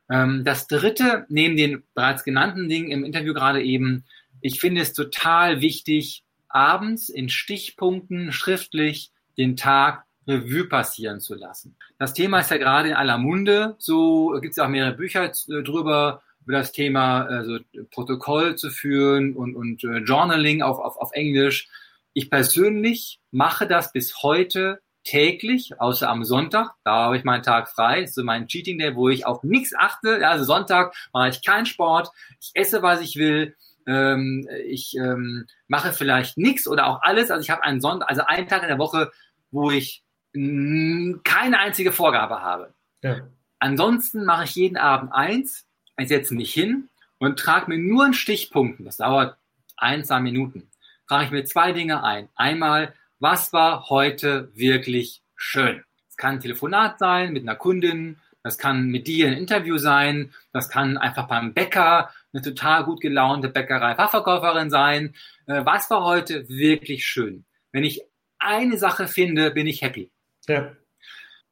Ähm, 0.08 0.43
das 0.45 0.67
dritte, 0.67 1.25
neben 1.30 1.58
den 1.58 1.82
bereits 1.95 2.23
genannten 2.23 2.69
Dingen 2.69 2.91
im 2.91 3.04
Interview 3.04 3.34
gerade 3.34 3.63
eben, 3.63 4.06
ich 4.39 4.60
finde 4.60 4.82
es 4.82 4.93
total 4.93 5.62
wichtig, 5.62 6.23
abends 6.47 7.10
in 7.10 7.27
Stichpunkten 7.27 8.32
schriftlich 8.32 9.12
den 9.36 9.56
Tag 9.56 10.04
Revue 10.27 10.65
passieren 10.65 11.21
zu 11.21 11.34
lassen. 11.34 11.75
Das 11.97 12.13
Thema 12.13 12.41
ist 12.41 12.51
ja 12.51 12.58
gerade 12.58 12.89
in 12.89 12.95
aller 12.95 13.17
Munde. 13.17 13.77
So 13.80 14.38
gibt 14.39 14.51
es 14.51 14.60
auch 14.60 14.69
mehrere 14.69 14.93
Bücher 14.93 15.25
äh, 15.25 15.63
drüber, 15.63 16.21
über 16.43 16.54
das 16.54 16.71
Thema 16.71 17.25
also 17.25 17.60
Protokoll 17.91 18.56
zu 18.56 18.69
führen 18.69 19.36
und, 19.36 19.56
und 19.56 19.84
äh, 19.84 19.99
Journaling 19.99 20.62
auf, 20.62 20.80
auf, 20.80 20.97
auf 20.97 21.12
Englisch. 21.13 21.69
Ich 22.13 22.30
persönlich 22.30 23.19
mache 23.32 23.67
das 23.67 23.93
bis 23.93 24.21
heute 24.21 24.82
täglich, 25.04 25.80
außer 25.80 26.10
am 26.10 26.23
Sonntag. 26.23 26.73
Da 26.84 27.06
habe 27.06 27.17
ich 27.17 27.23
meinen 27.23 27.43
Tag 27.43 27.69
frei. 27.69 28.01
Das 28.01 28.12
ist 28.12 28.15
so 28.15 28.23
mein 28.23 28.47
Cheating 28.47 28.77
Day, 28.77 28.95
wo 28.95 29.10
ich 29.10 29.25
auf 29.25 29.43
nichts 29.43 29.73
achte. 29.75 30.27
Also 30.27 30.43
Sonntag 30.43 30.93
mache 31.13 31.30
ich 31.30 31.43
keinen 31.43 31.65
Sport. 31.65 32.10
Ich 32.39 32.51
esse, 32.54 32.82
was 32.82 33.01
ich 33.01 33.15
will. 33.15 33.56
Ähm, 33.88 34.47
ich 34.67 34.95
ähm, 34.95 35.45
mache 35.67 35.93
vielleicht 35.93 36.38
nichts 36.38 36.67
oder 36.67 36.88
auch 36.88 37.01
alles. 37.01 37.32
Also 37.32 37.41
ich 37.41 37.49
habe 37.49 37.63
einen 37.63 37.82
Sonntag, 37.82 38.10
also 38.10 38.23
einen 38.25 38.47
Tag 38.47 38.62
in 38.62 38.67
der 38.67 38.77
Woche, 38.77 39.12
wo 39.49 39.71
ich 39.71 40.04
keine 40.34 41.60
einzige 41.60 41.91
Vorgabe 41.91 42.41
habe. 42.41 42.73
Ja. 43.01 43.27
Ansonsten 43.60 44.23
mache 44.23 44.45
ich 44.45 44.56
jeden 44.56 44.77
Abend 44.77 45.12
eins. 45.13 45.65
Ich 45.97 46.08
setze 46.08 46.34
mich 46.34 46.54
hin 46.54 46.89
und 47.19 47.39
trage 47.39 47.69
mir 47.69 47.77
nur 47.77 48.06
in 48.06 48.13
Stichpunkten. 48.13 48.86
Das 48.86 48.97
dauert 48.97 49.38
ein, 49.77 50.04
zwei 50.04 50.19
Minuten. 50.19 50.69
Trage 51.08 51.25
ich 51.25 51.32
mir 51.32 51.43
zwei 51.43 51.71
Dinge 51.71 52.04
ein. 52.04 52.30
Einmal 52.36 52.93
was 53.21 53.54
war 53.54 53.88
heute 53.91 54.49
wirklich 54.56 55.21
schön? 55.36 55.84
Es 56.10 56.17
kann 56.17 56.36
ein 56.36 56.39
Telefonat 56.39 56.97
sein 56.97 57.34
mit 57.34 57.43
einer 57.43 57.56
Kundin, 57.56 58.17
das 58.41 58.58
kann 58.58 58.88
mit 58.88 59.06
dir 59.06 59.27
ein 59.27 59.34
Interview 59.34 59.77
sein, 59.77 60.34
das 60.51 60.69
kann 60.69 60.97
einfach 60.97 61.27
beim 61.27 61.54
Bäcker 61.54 62.10
eine 62.34 62.41
total 62.41 62.84
gut 62.84 62.99
gelaunte 62.99 63.49
Bäckerei-Fachverkäuferin 63.49 64.71
sein. 64.71 65.13
Äh, 65.45 65.63
was 65.65 65.88
war 65.91 66.04
heute 66.04 66.49
wirklich 66.49 67.06
schön? 67.06 67.45
Wenn 67.71 67.84
ich 67.84 68.01
eine 68.39 68.80
Sache 68.80 69.08
finde, 69.08 69.51
bin 69.51 69.67
ich 69.67 69.84
happy. 69.84 70.10
Ja. 70.47 70.75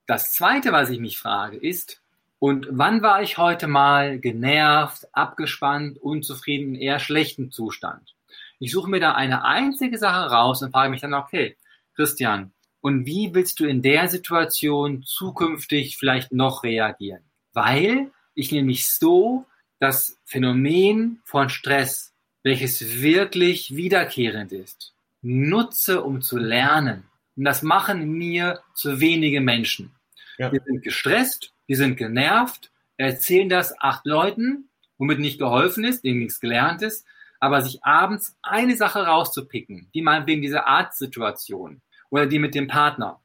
Das 0.08 0.34
zweite, 0.34 0.72
was 0.72 0.90
ich 0.90 1.00
mich 1.00 1.20
frage, 1.20 1.58
ist, 1.58 2.02
und 2.40 2.68
wann 2.72 3.02
war 3.02 3.22
ich 3.22 3.38
heute 3.38 3.68
mal 3.68 4.20
genervt, 4.20 5.08
abgespannt, 5.12 5.98
unzufrieden, 5.98 6.74
eher 6.74 7.00
schlechten 7.00 7.52
Zustand? 7.52 8.16
Ich 8.60 8.72
suche 8.72 8.90
mir 8.90 9.02
da 9.02 9.14
eine 9.14 9.44
einzige 9.44 9.98
Sache 9.98 10.32
raus 10.32 10.62
und 10.62 10.72
frage 10.72 10.90
mich 10.90 11.02
dann, 11.02 11.14
okay, 11.14 11.58
Christian, 11.96 12.52
und 12.82 13.06
wie 13.06 13.34
willst 13.34 13.60
du 13.60 13.66
in 13.66 13.82
der 13.82 14.08
Situation 14.08 15.04
zukünftig 15.04 15.98
vielleicht 15.98 16.32
noch 16.32 16.64
reagieren? 16.64 17.24
Weil 17.52 18.12
ich 18.36 18.54
nämlich 18.54 18.90
so 18.90 19.46
das 19.80 20.18
Phänomen 20.24 21.22
von 21.26 21.50
Stress, 21.50 22.14
welches 22.44 23.02
wirklich 23.02 23.76
wiederkehrend 23.76 24.54
ist, 24.54 24.94
nutze, 25.22 26.04
um 26.04 26.22
zu 26.22 26.38
lernen. 26.38 27.04
Und 27.36 27.44
das 27.44 27.64
machen 27.64 28.12
mir 28.12 28.62
zu 28.76 29.02
wenige 29.02 29.42
Menschen. 29.42 29.94
Ja. 30.38 30.52
Wir 30.54 30.62
sind 30.66 30.84
gestresst, 30.84 31.54
die 31.70 31.76
sind 31.76 31.96
genervt, 31.96 32.72
erzählen 32.98 33.48
das 33.48 33.80
acht 33.80 34.06
Leuten, 34.06 34.70
womit 34.98 35.20
nicht 35.20 35.40
geholfen 35.40 35.86
ist, 35.86 36.04
denen 36.04 36.20
nichts 36.20 36.42
gelernt 36.42 36.82
ist, 36.82 37.06
aber 37.40 37.62
sich 37.62 37.86
abends 37.86 38.38
eine 38.42 38.76
Sache 38.76 39.06
rauszupicken, 39.06 39.90
die 39.94 40.02
man 40.02 40.28
wegen 40.28 40.42
dieser 40.42 40.68
Arztsituation 40.68 41.82
oder 42.10 42.26
die 42.26 42.40
mit 42.40 42.54
dem 42.54 42.68
Partner 42.68 43.22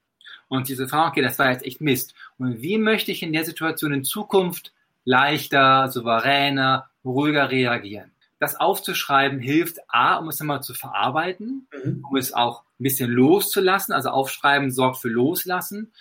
und 0.49 0.69
diese 0.69 0.89
Frau, 0.89 1.07
okay, 1.07 1.23
das 1.23 1.39
war 1.39 1.51
jetzt 1.51 1.65
echt 1.65 1.81
Mist. 1.81 2.15
Und 2.39 2.63
wie 2.63 2.79
möchte 2.79 3.13
ich 3.13 3.23
in 3.23 3.33
der 3.33 3.45
Situation 3.45 3.93
in 3.93 4.05
Zukunft 4.05 4.73
leichter, 5.05 5.89
souveräner, 5.89 6.89
ruhiger 7.05 7.51
reagieren? 7.51 8.13
Das 8.39 8.57
aufzuschreiben 8.57 9.41
hilft 9.41 9.79
A, 9.89 10.17
um 10.17 10.29
es 10.29 10.41
immer 10.41 10.61
zu 10.61 10.75
verarbeiten, 10.75 11.67
mhm. 11.73 12.05
um 12.09 12.17
es 12.17 12.33
auch 12.33 12.64
ein 12.79 12.85
bisschen 12.85 13.11
loszulassen. 13.11 13.93
Also 13.93 14.11
aufschreiben 14.11 14.71
sorgt 14.71 14.99
für 14.99 15.09
Loslassen 15.09 15.93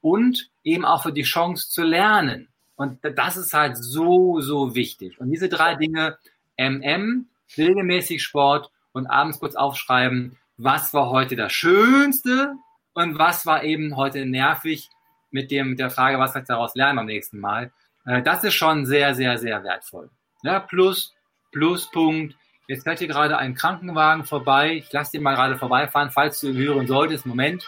und 0.00 0.50
eben 0.64 0.84
auch 0.84 1.02
für 1.02 1.12
die 1.12 1.22
Chance 1.22 1.70
zu 1.70 1.82
lernen. 1.82 2.48
Und 2.76 3.00
das 3.02 3.36
ist 3.36 3.54
halt 3.54 3.76
so, 3.76 4.40
so 4.40 4.74
wichtig. 4.74 5.20
Und 5.20 5.30
diese 5.30 5.48
drei 5.48 5.74
Dinge, 5.74 6.18
MM, 6.56 7.26
regelmäßig 7.56 8.22
Sport 8.22 8.70
und 8.92 9.06
abends 9.06 9.40
kurz 9.40 9.56
aufschreiben, 9.56 10.36
was 10.56 10.94
war 10.94 11.10
heute 11.10 11.34
das 11.34 11.52
Schönste 11.52 12.54
und 12.94 13.18
was 13.18 13.46
war 13.46 13.64
eben 13.64 13.96
heute 13.96 14.26
nervig 14.26 14.90
mit 15.30 15.50
dem, 15.50 15.70
mit 15.70 15.78
der 15.78 15.90
Frage, 15.90 16.18
was 16.18 16.32
kann 16.32 16.42
ich 16.42 16.48
daraus 16.48 16.74
lernen 16.74 16.96
beim 16.96 17.06
nächsten 17.06 17.40
Mal. 17.40 17.72
Äh, 18.06 18.22
das 18.22 18.44
ist 18.44 18.54
schon 18.54 18.86
sehr, 18.86 19.14
sehr, 19.14 19.38
sehr 19.38 19.62
wertvoll. 19.64 20.10
Ja, 20.42 20.60
plus, 20.60 21.14
Pluspunkt. 21.52 22.36
Jetzt 22.68 22.84
fährt 22.84 22.98
hier 22.98 23.08
gerade 23.08 23.38
ein 23.38 23.54
Krankenwagen 23.54 24.24
vorbei. 24.24 24.74
Ich 24.74 24.92
lasse 24.92 25.12
den 25.12 25.22
mal 25.22 25.34
gerade 25.34 25.56
vorbeifahren, 25.56 26.10
falls 26.10 26.38
du 26.40 26.48
ihn 26.48 26.58
hören 26.58 26.86
solltest. 26.86 27.24
Moment. 27.24 27.66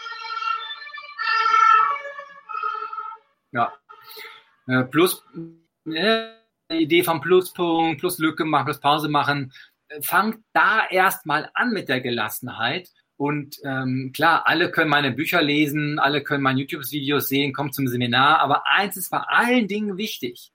Ja. 3.51 3.73
Äh, 4.67 4.83
plus, 4.83 5.23
äh, 5.87 6.27
Idee 6.69 7.03
vom 7.03 7.19
Pluspunkt, 7.19 7.99
plus 7.99 8.19
Lücke 8.19 8.45
machen, 8.45 8.65
plus 8.65 8.79
Pause 8.79 9.09
machen. 9.09 9.51
Äh, 9.87 10.03
fangt 10.03 10.43
da 10.53 10.87
erstmal 10.87 11.49
an 11.55 11.71
mit 11.71 11.89
der 11.89 12.01
Gelassenheit. 12.01 12.87
Und 13.17 13.57
ähm, 13.63 14.11
klar, 14.13 14.45
alle 14.45 14.69
können 14.69 14.91
meine 14.91 15.11
Bücher 15.11 15.41
lesen, 15.41 15.97
alle 15.97 16.21
können 16.21 16.43
meine 16.43 16.59
YouTube-Videos 16.59 17.27
sehen, 17.27 17.53
kommen 17.53 17.73
zum 17.73 17.87
Seminar. 17.87 18.37
Aber 18.39 18.67
eins 18.67 18.97
ist 18.97 19.09
bei 19.09 19.19
allen 19.19 19.67
Dingen 19.67 19.97
wichtig. 19.97 20.51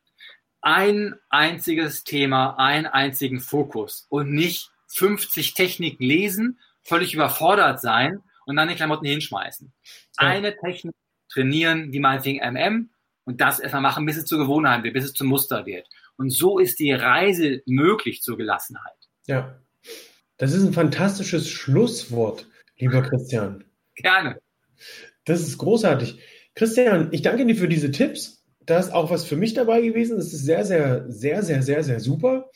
Ein 0.69 1.15
einziges 1.29 2.03
Thema, 2.03 2.59
einen 2.59 2.87
einzigen 2.87 3.39
Fokus 3.39 4.07
und 4.09 4.33
nicht 4.33 4.73
50 4.89 5.55
Techniken 5.55 6.03
lesen, 6.03 6.59
völlig 6.83 7.15
überfordert 7.15 7.81
sein 7.81 8.21
und 8.47 8.57
dann 8.57 8.69
die 8.69 8.75
Klamotten 8.75 9.07
hinschmeißen. 9.07 9.73
Ja. 10.21 10.27
Eine 10.27 10.57
Technik 10.57 10.97
trainieren, 11.29 11.93
wie 11.93 12.01
meinetwegen 12.01 12.41
MM, 12.41 12.91
und 13.27 13.41
das 13.41 13.61
erstmal 13.61 13.83
machen, 13.83 14.07
bis 14.07 14.17
es 14.17 14.25
zur 14.25 14.39
Gewohnheit 14.39 14.83
wird, 14.83 14.95
bis 14.95 15.05
es 15.05 15.13
zum 15.13 15.29
Muster 15.29 15.67
wird. 15.67 15.87
Und 16.17 16.31
so 16.31 16.59
ist 16.59 16.81
die 16.81 16.91
Reise 16.91 17.63
möglich 17.67 18.23
zur 18.23 18.37
Gelassenheit. 18.37 18.97
Ja, 19.27 19.61
das 20.37 20.53
ist 20.53 20.65
ein 20.65 20.73
fantastisches 20.73 21.49
Schlusswort, 21.49 22.49
lieber 22.77 23.03
Christian. 23.03 23.63
Gerne. 23.95 24.41
Das 25.25 25.43
ist 25.43 25.59
großartig. 25.59 26.21
Christian, 26.57 27.11
ich 27.13 27.23
danke 27.23 27.47
dir 27.47 27.55
für 27.55 27.69
diese 27.69 27.93
Tipps. 27.93 28.36
Da 28.67 28.79
ist 28.79 28.93
auch 28.93 29.11
was 29.11 29.25
für 29.25 29.37
mich 29.37 29.55
dabei 29.55 29.81
gewesen. 29.81 30.17
Das 30.17 30.33
ist 30.33 30.45
sehr, 30.45 30.65
sehr, 30.65 31.05
sehr, 31.09 31.43
sehr, 31.43 31.63
sehr, 31.63 31.83
sehr 31.85 32.01
super. 32.01 32.51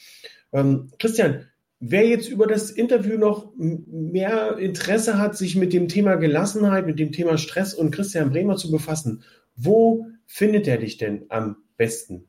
Ähm, 0.52 0.90
Christian, 0.98 1.46
wer 1.78 2.06
jetzt 2.06 2.28
über 2.28 2.46
das 2.46 2.70
Interview 2.70 3.16
noch 3.16 3.52
mehr 3.56 4.58
Interesse 4.58 5.18
hat, 5.18 5.36
sich 5.36 5.56
mit 5.56 5.72
dem 5.72 5.88
Thema 5.88 6.16
Gelassenheit, 6.16 6.86
mit 6.86 6.98
dem 6.98 7.12
Thema 7.12 7.38
Stress 7.38 7.74
und 7.74 7.92
Christian 7.92 8.30
Bremer 8.30 8.56
zu 8.56 8.70
befassen, 8.70 9.22
wo 9.56 10.06
findet 10.26 10.68
er 10.68 10.78
dich 10.78 10.98
denn 10.98 11.26
am 11.28 11.56
besten? 11.76 12.28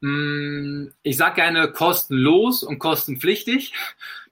Mm, 0.00 0.88
ich 1.02 1.16
sage 1.16 1.36
gerne 1.36 1.72
kostenlos 1.72 2.62
und 2.62 2.78
kostenpflichtig. 2.78 3.72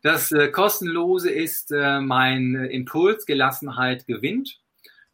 Das 0.03 0.33
äh, 0.33 0.48
kostenlose 0.48 1.31
ist 1.31 1.70
äh, 1.72 2.01
mein 2.01 2.55
Impuls 2.55 3.27
Gelassenheit 3.27 4.07
gewinnt. 4.07 4.62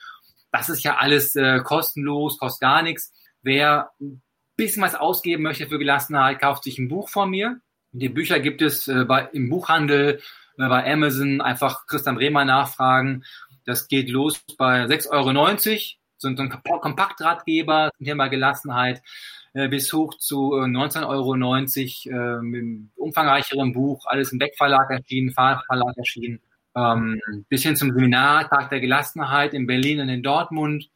Das 0.51 0.69
ist 0.69 0.83
ja 0.83 0.97
alles 0.97 1.35
äh, 1.35 1.59
kostenlos, 1.59 2.37
kostet 2.37 2.61
gar 2.61 2.81
nichts. 2.81 3.13
Wer 3.41 3.91
ein 4.01 4.21
bisschen 4.55 4.83
was 4.83 4.95
ausgeben 4.95 5.43
möchte 5.43 5.67
für 5.67 5.79
Gelassenheit, 5.79 6.39
kauft 6.39 6.63
sich 6.63 6.79
ein 6.79 6.87
Buch 6.87 7.09
von 7.09 7.29
mir. 7.29 7.59
Die 7.91 8.09
Bücher 8.09 8.39
gibt 8.39 8.61
es 8.61 8.87
äh, 8.87 9.05
bei, 9.05 9.29
im 9.33 9.49
Buchhandel, 9.49 10.19
äh, 10.57 10.67
bei 10.67 10.91
Amazon, 10.91 11.41
einfach 11.41 11.87
Christian 11.87 12.15
Bremer 12.15 12.45
nachfragen. 12.45 13.23
Das 13.65 13.87
geht 13.87 14.09
los 14.09 14.43
bei 14.57 14.85
6,90 14.85 15.09
Euro, 15.11 15.29
so 16.17 16.27
ein 16.27 16.35
Kompaktratgeber 16.37 17.91
zum 17.97 18.05
Thema 18.05 18.27
Gelassenheit, 18.27 19.01
äh, 19.53 19.67
bis 19.67 19.91
hoch 19.93 20.13
zu 20.17 20.53
19,90 20.53 21.01
äh, 21.01 21.05
Euro 21.05 22.41
mit 22.41 22.61
einem 22.61 22.89
umfangreicheren 22.95 23.73
Buch, 23.73 24.05
alles 24.05 24.31
im 24.31 24.39
Beck-Verlag 24.39 24.89
erschienen, 24.89 25.31
Fahrradverlag 25.31 25.97
erschienen, 25.97 26.41
ähm, 26.75 27.21
bis 27.49 27.63
hin 27.63 27.75
zum 27.75 27.93
Seminar 27.93 28.49
Tag 28.49 28.69
der 28.69 28.81
Gelassenheit 28.81 29.53
in 29.53 29.67
Berlin 29.67 30.01
und 30.01 30.09
in 30.09 30.23
Dortmund. 30.23 30.89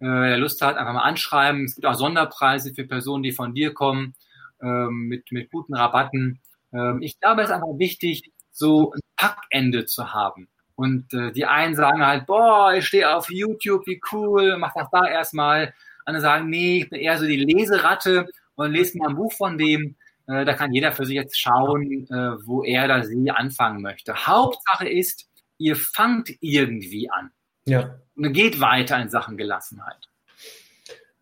Äh, 0.00 0.06
wer 0.06 0.38
Lust 0.38 0.60
hat, 0.62 0.76
einfach 0.76 0.92
mal 0.92 1.02
anschreiben. 1.02 1.64
Es 1.64 1.74
gibt 1.74 1.86
auch 1.86 1.94
Sonderpreise 1.94 2.74
für 2.74 2.84
Personen, 2.84 3.22
die 3.22 3.32
von 3.32 3.54
dir 3.54 3.72
kommen, 3.72 4.14
ähm, 4.62 5.08
mit, 5.08 5.32
mit 5.32 5.50
guten 5.50 5.74
Rabatten. 5.74 6.40
Ähm, 6.72 7.02
ich 7.02 7.18
glaube, 7.18 7.42
es 7.42 7.48
ist 7.48 7.54
einfach 7.54 7.78
wichtig, 7.78 8.30
so 8.52 8.92
ein 8.92 9.00
Packende 9.16 9.86
zu 9.86 10.12
haben. 10.12 10.48
Und 10.76 11.12
äh, 11.14 11.32
die 11.32 11.46
einen 11.46 11.74
sagen 11.74 12.06
halt, 12.06 12.26
boah, 12.26 12.74
ich 12.74 12.86
stehe 12.86 13.14
auf 13.14 13.30
YouTube, 13.30 13.86
wie 13.86 14.00
cool, 14.12 14.56
mach 14.58 14.74
das 14.74 14.88
da 14.92 15.08
erstmal. 15.08 15.74
Andere 16.04 16.22
sagen, 16.22 16.48
nee, 16.50 16.78
ich 16.78 16.90
bin 16.90 17.00
eher 17.00 17.18
so 17.18 17.26
die 17.26 17.36
Leseratte 17.36 18.28
und 18.54 18.72
lese 18.72 18.98
mal 18.98 19.08
ein 19.08 19.16
Buch 19.16 19.32
von 19.32 19.58
dem. 19.58 19.96
Äh, 20.28 20.44
da 20.44 20.52
kann 20.52 20.72
jeder 20.72 20.92
für 20.92 21.06
sich 21.06 21.16
jetzt 21.16 21.38
schauen, 21.40 22.06
äh, 22.10 22.46
wo 22.46 22.62
er 22.62 22.84
oder 22.84 23.04
sie 23.04 23.30
anfangen 23.30 23.80
möchte. 23.80 24.26
Hauptsache 24.26 24.88
ist, 24.88 25.28
ihr 25.58 25.76
fangt 25.76 26.30
irgendwie 26.40 27.10
an. 27.10 27.30
Ja. 27.66 27.98
Und 28.14 28.32
geht 28.32 28.60
weiter 28.60 29.00
in 29.00 29.08
Sachen 29.08 29.36
Gelassenheit. 29.36 30.08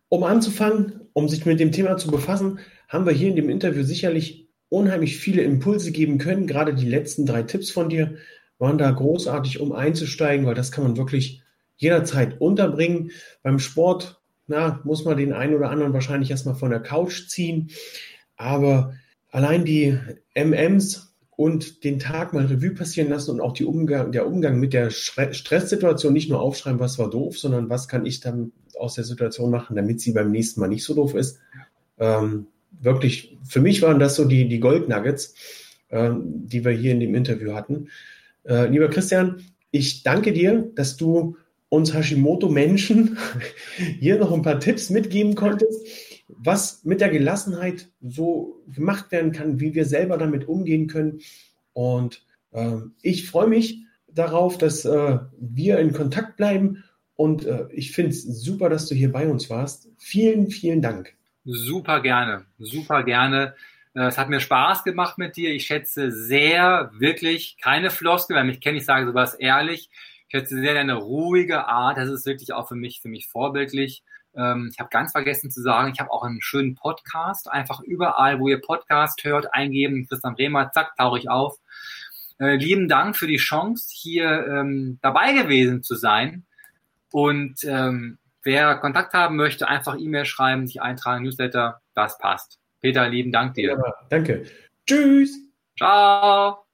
Um 0.09 0.23
anzufangen, 0.23 1.09
um 1.13 1.27
sich 1.29 1.45
mit 1.45 1.59
dem 1.59 1.71
Thema 1.71 1.97
zu 1.97 2.11
befassen, 2.11 2.59
haben 2.87 3.05
wir 3.05 3.13
hier 3.13 3.29
in 3.29 3.35
dem 3.35 3.49
Interview 3.49 3.83
sicherlich 3.83 4.49
unheimlich 4.69 5.17
viele 5.17 5.41
Impulse 5.41 5.91
geben 5.91 6.17
können. 6.17 6.45
Gerade 6.45 6.73
die 6.73 6.87
letzten 6.87 7.25
drei 7.25 7.43
Tipps 7.43 7.71
von 7.71 7.89
dir 7.89 8.17
waren 8.57 8.77
da 8.77 8.89
großartig, 8.89 9.59
um 9.59 9.71
einzusteigen, 9.71 10.45
weil 10.45 10.55
das 10.55 10.71
kann 10.71 10.83
man 10.83 10.97
wirklich 10.97 11.43
jederzeit 11.77 12.39
unterbringen. 12.39 13.11
Beim 13.43 13.59
Sport, 13.59 14.21
na, 14.47 14.79
muss 14.83 15.05
man 15.05 15.17
den 15.17 15.33
einen 15.33 15.55
oder 15.55 15.69
anderen 15.69 15.93
wahrscheinlich 15.93 16.31
erstmal 16.31 16.55
von 16.55 16.69
der 16.69 16.79
Couch 16.79 17.27
ziehen. 17.27 17.71
Aber 18.37 18.93
allein 19.29 19.65
die 19.65 19.97
MMs 20.33 21.13
und 21.35 21.83
den 21.83 21.99
Tag 21.99 22.33
mal 22.33 22.45
Revue 22.45 22.71
passieren 22.71 23.09
lassen 23.09 23.31
und 23.31 23.41
auch 23.41 23.53
die 23.53 23.65
Umgang, 23.65 24.11
der 24.11 24.25
Umgang 24.25 24.59
mit 24.59 24.73
der 24.73 24.89
Stresssituation 24.89 26.13
nicht 26.13 26.29
nur 26.29 26.39
aufschreiben, 26.39 26.79
was 26.79 26.97
war 26.97 27.09
doof, 27.09 27.37
sondern 27.37 27.69
was 27.69 27.87
kann 27.87 28.05
ich 28.05 28.21
dann 28.21 28.53
aus 28.77 28.95
der 28.95 29.03
Situation 29.03 29.51
machen, 29.51 29.75
damit 29.75 29.99
sie 29.99 30.13
beim 30.13 30.31
nächsten 30.31 30.61
Mal 30.61 30.67
nicht 30.67 30.83
so 30.83 30.93
doof 30.93 31.13
ist. 31.13 31.39
Ähm, 31.97 32.47
wirklich, 32.71 33.37
für 33.43 33.59
mich 33.59 33.81
waren 33.81 33.99
das 33.99 34.15
so 34.15 34.25
die, 34.25 34.47
die 34.47 34.59
Gold 34.59 34.87
Nuggets, 34.87 35.35
ähm, 35.89 36.47
die 36.47 36.63
wir 36.63 36.71
hier 36.71 36.91
in 36.91 36.99
dem 36.99 37.15
Interview 37.15 37.53
hatten. 37.53 37.89
Äh, 38.47 38.67
lieber 38.67 38.89
Christian, 38.89 39.41
ich 39.71 40.03
danke 40.03 40.33
dir, 40.33 40.71
dass 40.75 40.97
du 40.97 41.37
uns 41.69 41.93
Hashimoto-Menschen 41.93 43.17
hier 43.99 44.17
noch 44.17 44.31
ein 44.31 44.41
paar 44.41 44.59
Tipps 44.59 44.89
mitgeben 44.89 45.35
konntest. 45.35 45.85
was 46.27 46.83
mit 46.83 47.01
der 47.01 47.09
Gelassenheit 47.09 47.89
so 48.01 48.63
gemacht 48.67 49.11
werden 49.11 49.31
kann, 49.31 49.59
wie 49.59 49.75
wir 49.75 49.85
selber 49.85 50.17
damit 50.17 50.47
umgehen 50.47 50.87
können. 50.87 51.19
Und 51.73 52.25
äh, 52.51 52.77
ich 53.01 53.29
freue 53.29 53.47
mich 53.47 53.83
darauf, 54.07 54.57
dass 54.57 54.85
äh, 54.85 55.19
wir 55.39 55.79
in 55.79 55.93
Kontakt 55.93 56.37
bleiben. 56.37 56.83
Und 57.15 57.45
äh, 57.45 57.67
ich 57.71 57.91
finde 57.91 58.11
es 58.11 58.23
super, 58.23 58.69
dass 58.69 58.87
du 58.87 58.95
hier 58.95 59.11
bei 59.11 59.27
uns 59.27 59.49
warst. 59.49 59.89
Vielen, 59.97 60.49
vielen 60.49 60.81
Dank. 60.81 61.13
Super 61.43 62.01
gerne, 62.01 62.45
super 62.57 63.03
gerne. 63.03 63.53
Äh, 63.95 64.07
es 64.07 64.17
hat 64.17 64.29
mir 64.29 64.39
Spaß 64.39 64.83
gemacht 64.83 65.17
mit 65.17 65.35
dir. 65.37 65.51
Ich 65.53 65.65
schätze 65.65 66.11
sehr, 66.11 66.91
wirklich, 66.93 67.57
keine 67.61 67.89
Floskel, 67.89 68.35
weil 68.35 68.43
mich 68.45 68.61
kenne 68.61 68.77
ich 68.77 68.85
sage 68.85 69.07
sowas 69.07 69.33
ehrlich. 69.33 69.89
Ich 70.27 70.31
schätze 70.31 70.59
sehr 70.59 70.73
deine 70.73 70.95
ruhige 70.95 71.67
Art. 71.67 71.97
Das 71.97 72.09
ist 72.09 72.25
wirklich 72.25 72.53
auch 72.53 72.67
für 72.67 72.75
mich, 72.75 73.01
für 73.01 73.09
mich 73.09 73.27
vorbildlich. 73.27 74.03
Ähm, 74.35 74.69
ich 74.71 74.79
habe 74.79 74.89
ganz 74.89 75.13
vergessen 75.13 75.49
zu 75.49 75.61
sagen, 75.61 75.91
ich 75.93 75.99
habe 75.99 76.11
auch 76.11 76.23
einen 76.23 76.41
schönen 76.41 76.75
Podcast. 76.75 77.49
Einfach 77.49 77.79
überall, 77.81 78.39
wo 78.39 78.47
ihr 78.47 78.61
Podcast 78.61 79.23
hört, 79.23 79.53
eingeben. 79.53 80.07
Christian 80.07 80.35
Bremer, 80.35 80.71
zack, 80.71 80.95
tauche 80.97 81.19
ich 81.19 81.29
auf. 81.29 81.57
Äh, 82.39 82.57
lieben 82.57 82.89
Dank 82.89 83.15
für 83.15 83.27
die 83.27 83.37
Chance, 83.37 83.87
hier 83.93 84.45
ähm, 84.47 84.99
dabei 85.01 85.31
gewesen 85.31 85.83
zu 85.83 85.95
sein. 85.95 86.45
Und 87.11 87.63
ähm, 87.63 88.17
wer 88.43 88.75
Kontakt 88.75 89.13
haben 89.13 89.37
möchte, 89.37 89.69
einfach 89.69 89.97
E-Mail 89.97 90.25
schreiben, 90.25 90.67
sich 90.67 90.81
eintragen, 90.81 91.23
Newsletter, 91.23 91.81
das 91.93 92.17
passt. 92.17 92.59
Peter, 92.85 93.09
lieben 93.09 93.31
Dank 93.31 93.55
dir. 93.55 93.71
Ja, 93.71 93.93
danke. 94.09 94.45
Tschüss. 94.85 95.39
Ciao. 95.75 96.64